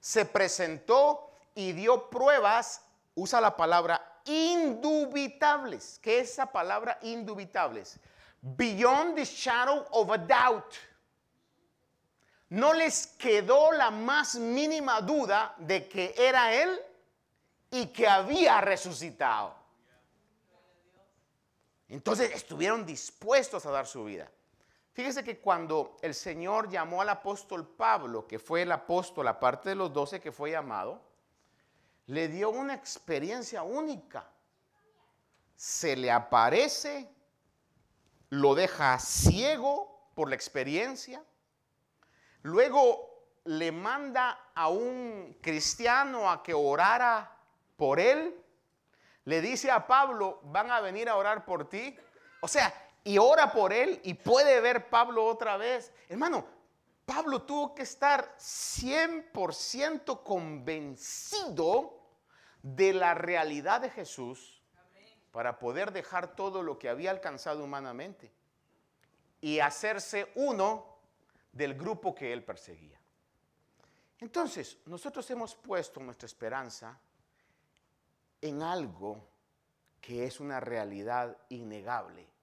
se 0.00 0.24
presentó 0.24 1.30
y 1.54 1.72
dio 1.72 2.08
pruebas, 2.10 2.82
usa 3.14 3.40
la 3.40 3.56
palabra 3.56 4.20
indubitables. 4.24 5.98
¿Qué 6.02 6.20
es 6.20 6.30
esa 6.32 6.50
palabra 6.50 6.98
indubitables? 7.02 7.98
Beyond 8.40 9.16
the 9.16 9.24
shadow 9.24 9.86
of 9.90 10.10
a 10.10 10.18
doubt. 10.18 10.74
no 12.54 12.72
les 12.72 13.06
quedó 13.06 13.72
la 13.72 13.90
más 13.90 14.36
mínima 14.36 15.00
duda 15.00 15.54
de 15.58 15.88
que 15.88 16.14
era 16.16 16.54
Él 16.54 16.80
y 17.70 17.86
que 17.86 18.06
había 18.06 18.60
resucitado. 18.60 19.54
Entonces 21.88 22.32
estuvieron 22.32 22.86
dispuestos 22.86 23.66
a 23.66 23.70
dar 23.70 23.86
su 23.86 24.04
vida. 24.04 24.30
Fíjese 24.94 25.24
que 25.24 25.40
cuando 25.40 25.96
el 26.02 26.14
Señor 26.14 26.70
llamó 26.70 27.02
al 27.02 27.08
apóstol 27.08 27.66
Pablo, 27.66 28.28
que 28.28 28.38
fue 28.38 28.62
el 28.62 28.70
apóstol, 28.70 29.26
aparte 29.26 29.70
de 29.70 29.74
los 29.74 29.92
doce 29.92 30.20
que 30.20 30.30
fue 30.30 30.52
llamado, 30.52 31.02
le 32.06 32.28
dio 32.28 32.50
una 32.50 32.74
experiencia 32.74 33.64
única. 33.64 34.30
Se 35.56 35.96
le 35.96 36.12
aparece, 36.12 37.12
lo 38.30 38.54
deja 38.54 38.96
ciego 39.00 40.10
por 40.14 40.28
la 40.28 40.36
experiencia, 40.36 41.24
luego 42.42 43.24
le 43.46 43.72
manda 43.72 44.52
a 44.54 44.68
un 44.68 45.36
cristiano 45.42 46.30
a 46.30 46.40
que 46.40 46.54
orara 46.54 47.36
por 47.76 47.98
él, 47.98 48.40
le 49.24 49.40
dice 49.40 49.72
a 49.72 49.88
Pablo, 49.88 50.38
van 50.44 50.70
a 50.70 50.80
venir 50.80 51.08
a 51.08 51.16
orar 51.16 51.44
por 51.44 51.68
ti. 51.68 51.96
O 52.40 52.46
sea, 52.46 52.72
y 53.04 53.18
ora 53.18 53.52
por 53.52 53.72
él 53.72 54.00
y 54.02 54.14
puede 54.14 54.60
ver 54.60 54.88
Pablo 54.88 55.26
otra 55.26 55.56
vez. 55.58 55.92
Hermano, 56.08 56.46
Pablo 57.04 57.42
tuvo 57.42 57.74
que 57.74 57.82
estar 57.82 58.34
100% 58.38 60.22
convencido 60.22 62.00
de 62.62 62.94
la 62.94 63.12
realidad 63.12 63.82
de 63.82 63.90
Jesús 63.90 64.62
para 65.30 65.58
poder 65.58 65.92
dejar 65.92 66.34
todo 66.34 66.62
lo 66.62 66.78
que 66.78 66.88
había 66.88 67.10
alcanzado 67.10 67.62
humanamente 67.62 68.32
y 69.42 69.60
hacerse 69.60 70.32
uno 70.36 70.96
del 71.52 71.74
grupo 71.74 72.14
que 72.14 72.32
él 72.32 72.42
perseguía. 72.42 72.98
Entonces, 74.20 74.78
nosotros 74.86 75.30
hemos 75.30 75.54
puesto 75.54 76.00
nuestra 76.00 76.24
esperanza 76.24 76.98
en 78.40 78.62
algo 78.62 79.28
que 80.00 80.24
es 80.24 80.40
una 80.40 80.60
realidad 80.60 81.36
innegable. 81.50 82.33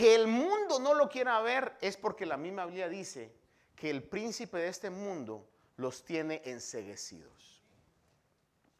Que 0.00 0.14
el 0.14 0.28
mundo 0.28 0.80
no 0.80 0.94
lo 0.94 1.10
quiera 1.10 1.42
ver 1.42 1.76
es 1.82 1.98
porque 1.98 2.24
la 2.24 2.38
misma 2.38 2.64
Biblia 2.64 2.88
dice 2.88 3.36
que 3.76 3.90
el 3.90 4.02
príncipe 4.02 4.56
de 4.56 4.68
este 4.68 4.88
mundo 4.88 5.46
los 5.76 6.06
tiene 6.06 6.40
enseguecidos. 6.46 7.62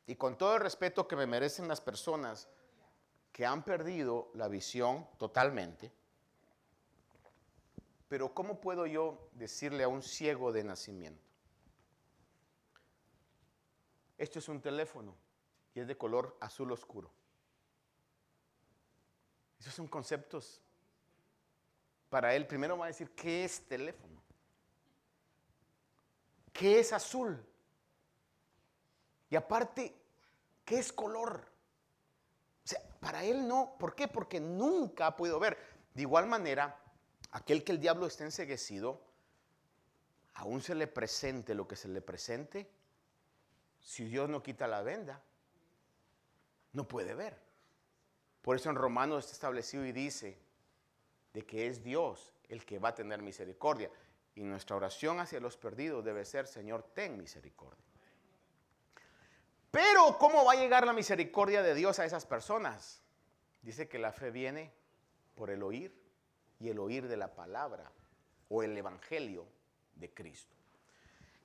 Y 0.07 0.17
con 0.17 0.39
todo 0.39 0.55
el 0.55 0.63
respeto 0.63 1.07
que 1.07 1.17
me 1.17 1.27
merecen 1.27 1.69
las 1.69 1.83
personas 1.83 2.49
que 3.33 3.45
han 3.45 3.63
perdido 3.63 4.31
la 4.33 4.49
visión 4.49 5.07
totalmente, 5.19 5.93
pero 8.09 8.33
¿cómo 8.33 8.59
puedo 8.59 8.87
yo 8.87 9.29
decirle 9.33 9.85
a 9.85 9.89
un 9.89 10.03
ciego 10.03 10.53
de 10.53 10.65
nacimiento? 10.65 11.29
Esto 14.17 14.39
es 14.39 14.49
un 14.49 14.63
teléfono 14.63 15.15
y 15.75 15.81
es 15.81 15.87
de 15.87 15.99
color 15.99 16.35
azul 16.41 16.73
oscuro. 16.73 17.11
Esos 19.59 19.75
son 19.75 19.87
conceptos. 19.87 20.63
Para 22.11 22.35
él, 22.35 22.47
primero 22.47 22.77
va 22.77 22.87
a 22.87 22.89
decir, 22.89 23.11
¿qué 23.13 23.45
es 23.45 23.67
teléfono? 23.69 24.21
¿Qué 26.53 26.81
es 26.81 26.93
azul? 26.93 27.43
Y 29.31 29.37
aparte, 29.37 29.95
¿qué 30.65 30.81
es 30.81 30.93
color? 30.93 31.47
O 32.65 32.69
sea, 32.69 32.81
para 32.99 33.25
él 33.25 33.47
no. 33.47 33.77
¿Por 33.79 33.95
qué? 33.95 34.09
Porque 34.09 34.41
nunca 34.41 35.07
ha 35.07 35.17
podido 35.17 35.39
ver. 35.39 35.57
De 35.95 36.03
igual 36.03 36.27
manera, 36.27 36.77
aquel 37.31 37.63
que 37.63 37.73
el 37.73 37.81
diablo 37.81 38.07
está 38.07 38.25
enseguecido, 38.25 39.01
aún 40.35 40.61
se 40.61 40.75
le 40.75 40.89
presente 40.89 41.55
lo 41.55 41.69
que 41.69 41.77
se 41.77 41.89
le 41.89 42.03
presente, 42.03 42.69
si 43.81 44.05
Dios 44.05 44.29
no 44.29 44.43
quita 44.43 44.67
la 44.67 44.83
venda, 44.83 45.23
no 46.73 46.89
puede 46.89 47.15
ver. 47.15 47.39
Por 48.43 48.57
eso 48.57 48.69
en 48.69 48.77
Romanos 48.77 49.25
está 49.25 49.35
establecido 49.35 49.87
y 49.87 49.93
dice 49.93 50.50
de 51.33 51.45
que 51.45 51.67
es 51.67 51.83
Dios 51.83 52.33
el 52.49 52.65
que 52.65 52.79
va 52.79 52.91
a 52.91 52.95
tener 52.95 53.23
misericordia. 53.23 53.91
Y 54.35 54.43
nuestra 54.43 54.77
oración 54.77 55.21
hacia 55.21 55.41
los 55.41 55.57
perdidos 55.57 56.05
debe 56.05 56.25
ser, 56.25 56.47
Señor, 56.47 56.83
ten 56.95 57.17
misericordia. 57.17 57.85
Pero 59.71 60.19
¿cómo 60.19 60.45
va 60.45 60.53
a 60.53 60.57
llegar 60.57 60.87
la 60.87 60.93
misericordia 60.93 61.63
de 61.63 61.75
Dios 61.75 61.99
a 61.99 62.05
esas 62.05 62.27
personas? 62.27 63.03
Dice 63.63 63.89
que 63.89 63.99
la 63.99 64.13
fe 64.13 64.31
viene 64.31 64.73
por 65.35 65.51
el 65.51 65.63
oír 65.63 65.95
y 66.59 66.69
el 66.69 66.79
oír 66.79 67.07
de 67.07 67.17
la 67.17 67.35
palabra 67.35 67.91
o 68.49 68.63
el 68.63 68.77
evangelio 68.77 69.47
de 69.95 70.13
Cristo. 70.13 70.57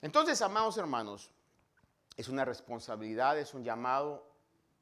Entonces, 0.01 0.41
amados 0.41 0.77
hermanos, 0.77 1.31
es 2.17 2.29
una 2.29 2.45
responsabilidad, 2.45 3.37
es 3.37 3.53
un 3.53 3.63
llamado 3.63 4.35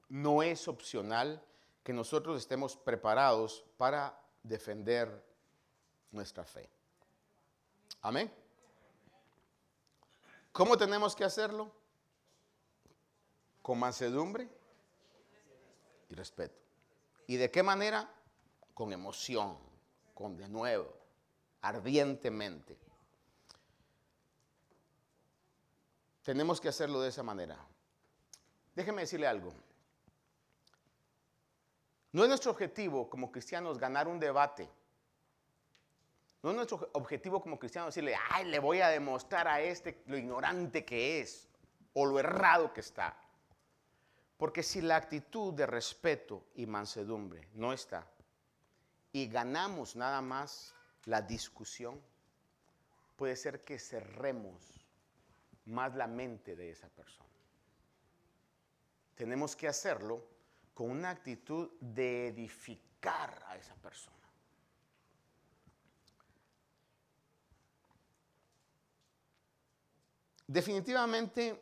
no 0.10 0.44
es 0.44 0.68
opcional 0.68 1.44
que 1.84 1.92
nosotros 1.92 2.38
estemos 2.38 2.78
preparados 2.78 3.66
para 3.78 4.20
defender 4.44 5.24
nuestra 6.12 6.44
fe. 6.44 6.70
Amén. 8.02 8.32
¿Cómo 10.52 10.78
tenemos 10.78 11.16
que 11.16 11.24
hacerlo? 11.24 11.72
Con 13.62 13.80
mansedumbre 13.80 14.48
y 16.10 16.14
respeto. 16.14 16.60
¿Y 17.26 17.38
de 17.38 17.50
qué 17.50 17.64
manera? 17.64 18.14
Con 18.74 18.92
emoción, 18.92 19.58
con 20.14 20.38
de 20.38 20.48
nuevo, 20.48 20.94
ardientemente. 21.62 22.78
Tenemos 26.24 26.62
que 26.62 26.70
hacerlo 26.70 27.02
de 27.02 27.10
esa 27.10 27.24
manera. 27.24 27.58
Déjeme 28.76 29.02
decirle 29.02 29.28
algo. 29.28 29.54
No 32.14 32.22
es 32.24 32.30
nuestro 32.30 32.52
objetivo 32.52 33.10
como 33.10 33.32
cristianos 33.32 33.80
ganar 33.80 34.08
un 34.08 34.20
debate. 34.20 34.70
No 36.44 36.52
es 36.52 36.56
nuestro 36.56 36.90
objetivo 36.94 37.42
como 37.42 37.58
cristianos 37.58 37.94
decirle, 37.94 38.16
ay, 38.30 38.46
le 38.46 38.60
voy 38.60 38.82
a 38.82 38.90
demostrar 38.90 39.48
a 39.48 39.62
este 39.62 40.04
lo 40.06 40.16
ignorante 40.16 40.86
que 40.86 41.22
es 41.22 41.50
o 41.94 42.06
lo 42.06 42.20
errado 42.20 42.72
que 42.72 42.82
está. 42.82 43.18
Porque 44.38 44.62
si 44.62 44.82
la 44.82 44.96
actitud 44.96 45.54
de 45.54 45.66
respeto 45.66 46.46
y 46.56 46.68
mansedumbre 46.68 47.48
no 47.56 47.74
está 47.74 48.06
y 49.12 49.28
ganamos 49.28 49.96
nada 49.96 50.22
más 50.22 50.76
la 51.06 51.22
discusión, 51.22 52.00
puede 53.16 53.36
ser 53.36 53.64
que 53.64 53.80
cerremos 53.80 54.86
más 55.66 55.96
la 55.96 56.08
mente 56.08 56.56
de 56.56 56.70
esa 56.70 56.90
persona. 56.90 57.30
Tenemos 59.16 59.56
que 59.56 59.68
hacerlo 59.68 60.33
con 60.74 60.90
una 60.90 61.10
actitud 61.10 61.70
de 61.80 62.28
edificar 62.28 63.44
a 63.48 63.56
esa 63.58 63.76
persona. 63.76 64.18
Definitivamente, 70.48 71.60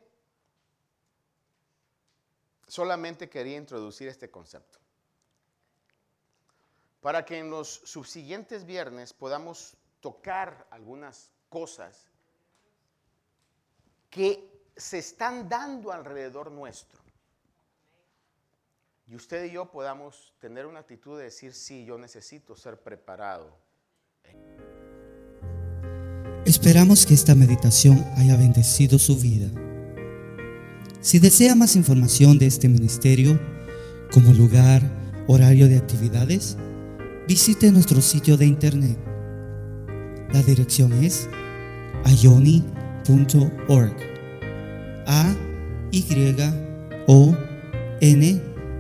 solamente 2.68 3.30
quería 3.30 3.58
introducir 3.58 4.08
este 4.08 4.30
concepto 4.30 4.80
para 7.00 7.26
que 7.26 7.40
en 7.40 7.50
los 7.50 7.68
subsiguientes 7.68 8.66
viernes 8.66 9.14
podamos 9.14 9.76
tocar 10.00 10.68
algunas 10.70 11.32
cosas 11.50 12.08
que 14.10 14.66
se 14.76 15.00
están 15.00 15.50
dando 15.50 15.92
alrededor 15.92 16.52
nuestro 16.52 17.01
y 19.12 19.16
usted 19.16 19.44
y 19.44 19.52
yo 19.52 19.70
podamos 19.70 20.34
tener 20.40 20.66
una 20.66 20.80
actitud 20.80 21.18
de 21.18 21.26
decir, 21.26 21.54
sí, 21.54 21.84
yo 21.84 21.98
necesito 21.98 22.56
ser 22.56 22.82
preparado. 22.82 23.60
Esperamos 26.46 27.06
que 27.06 27.14
esta 27.14 27.36
meditación 27.36 28.06
haya 28.16 28.38
bendecido 28.38 28.98
su 28.98 29.18
vida. 29.18 29.50
Si 31.02 31.20
desea 31.20 31.56
más 31.56 31.76
información 31.76 32.38
de 32.40 32.46
este 32.46 32.70
ministerio, 32.70 33.38
como 34.14 34.32
lugar, 34.32 34.82
horario 35.28 35.68
de 35.68 35.78
actividades, 35.78 36.56
visite 37.28 37.70
nuestro 37.70 38.00
sitio 38.00 38.38
de 38.38 38.46
internet. 38.46 38.98
La 40.32 40.42
dirección 40.42 40.94
es 41.04 41.28
ayoni.org. 42.06 43.98
A 45.06 45.36
Y 45.92 46.06
O 47.08 47.36
N 48.00 48.51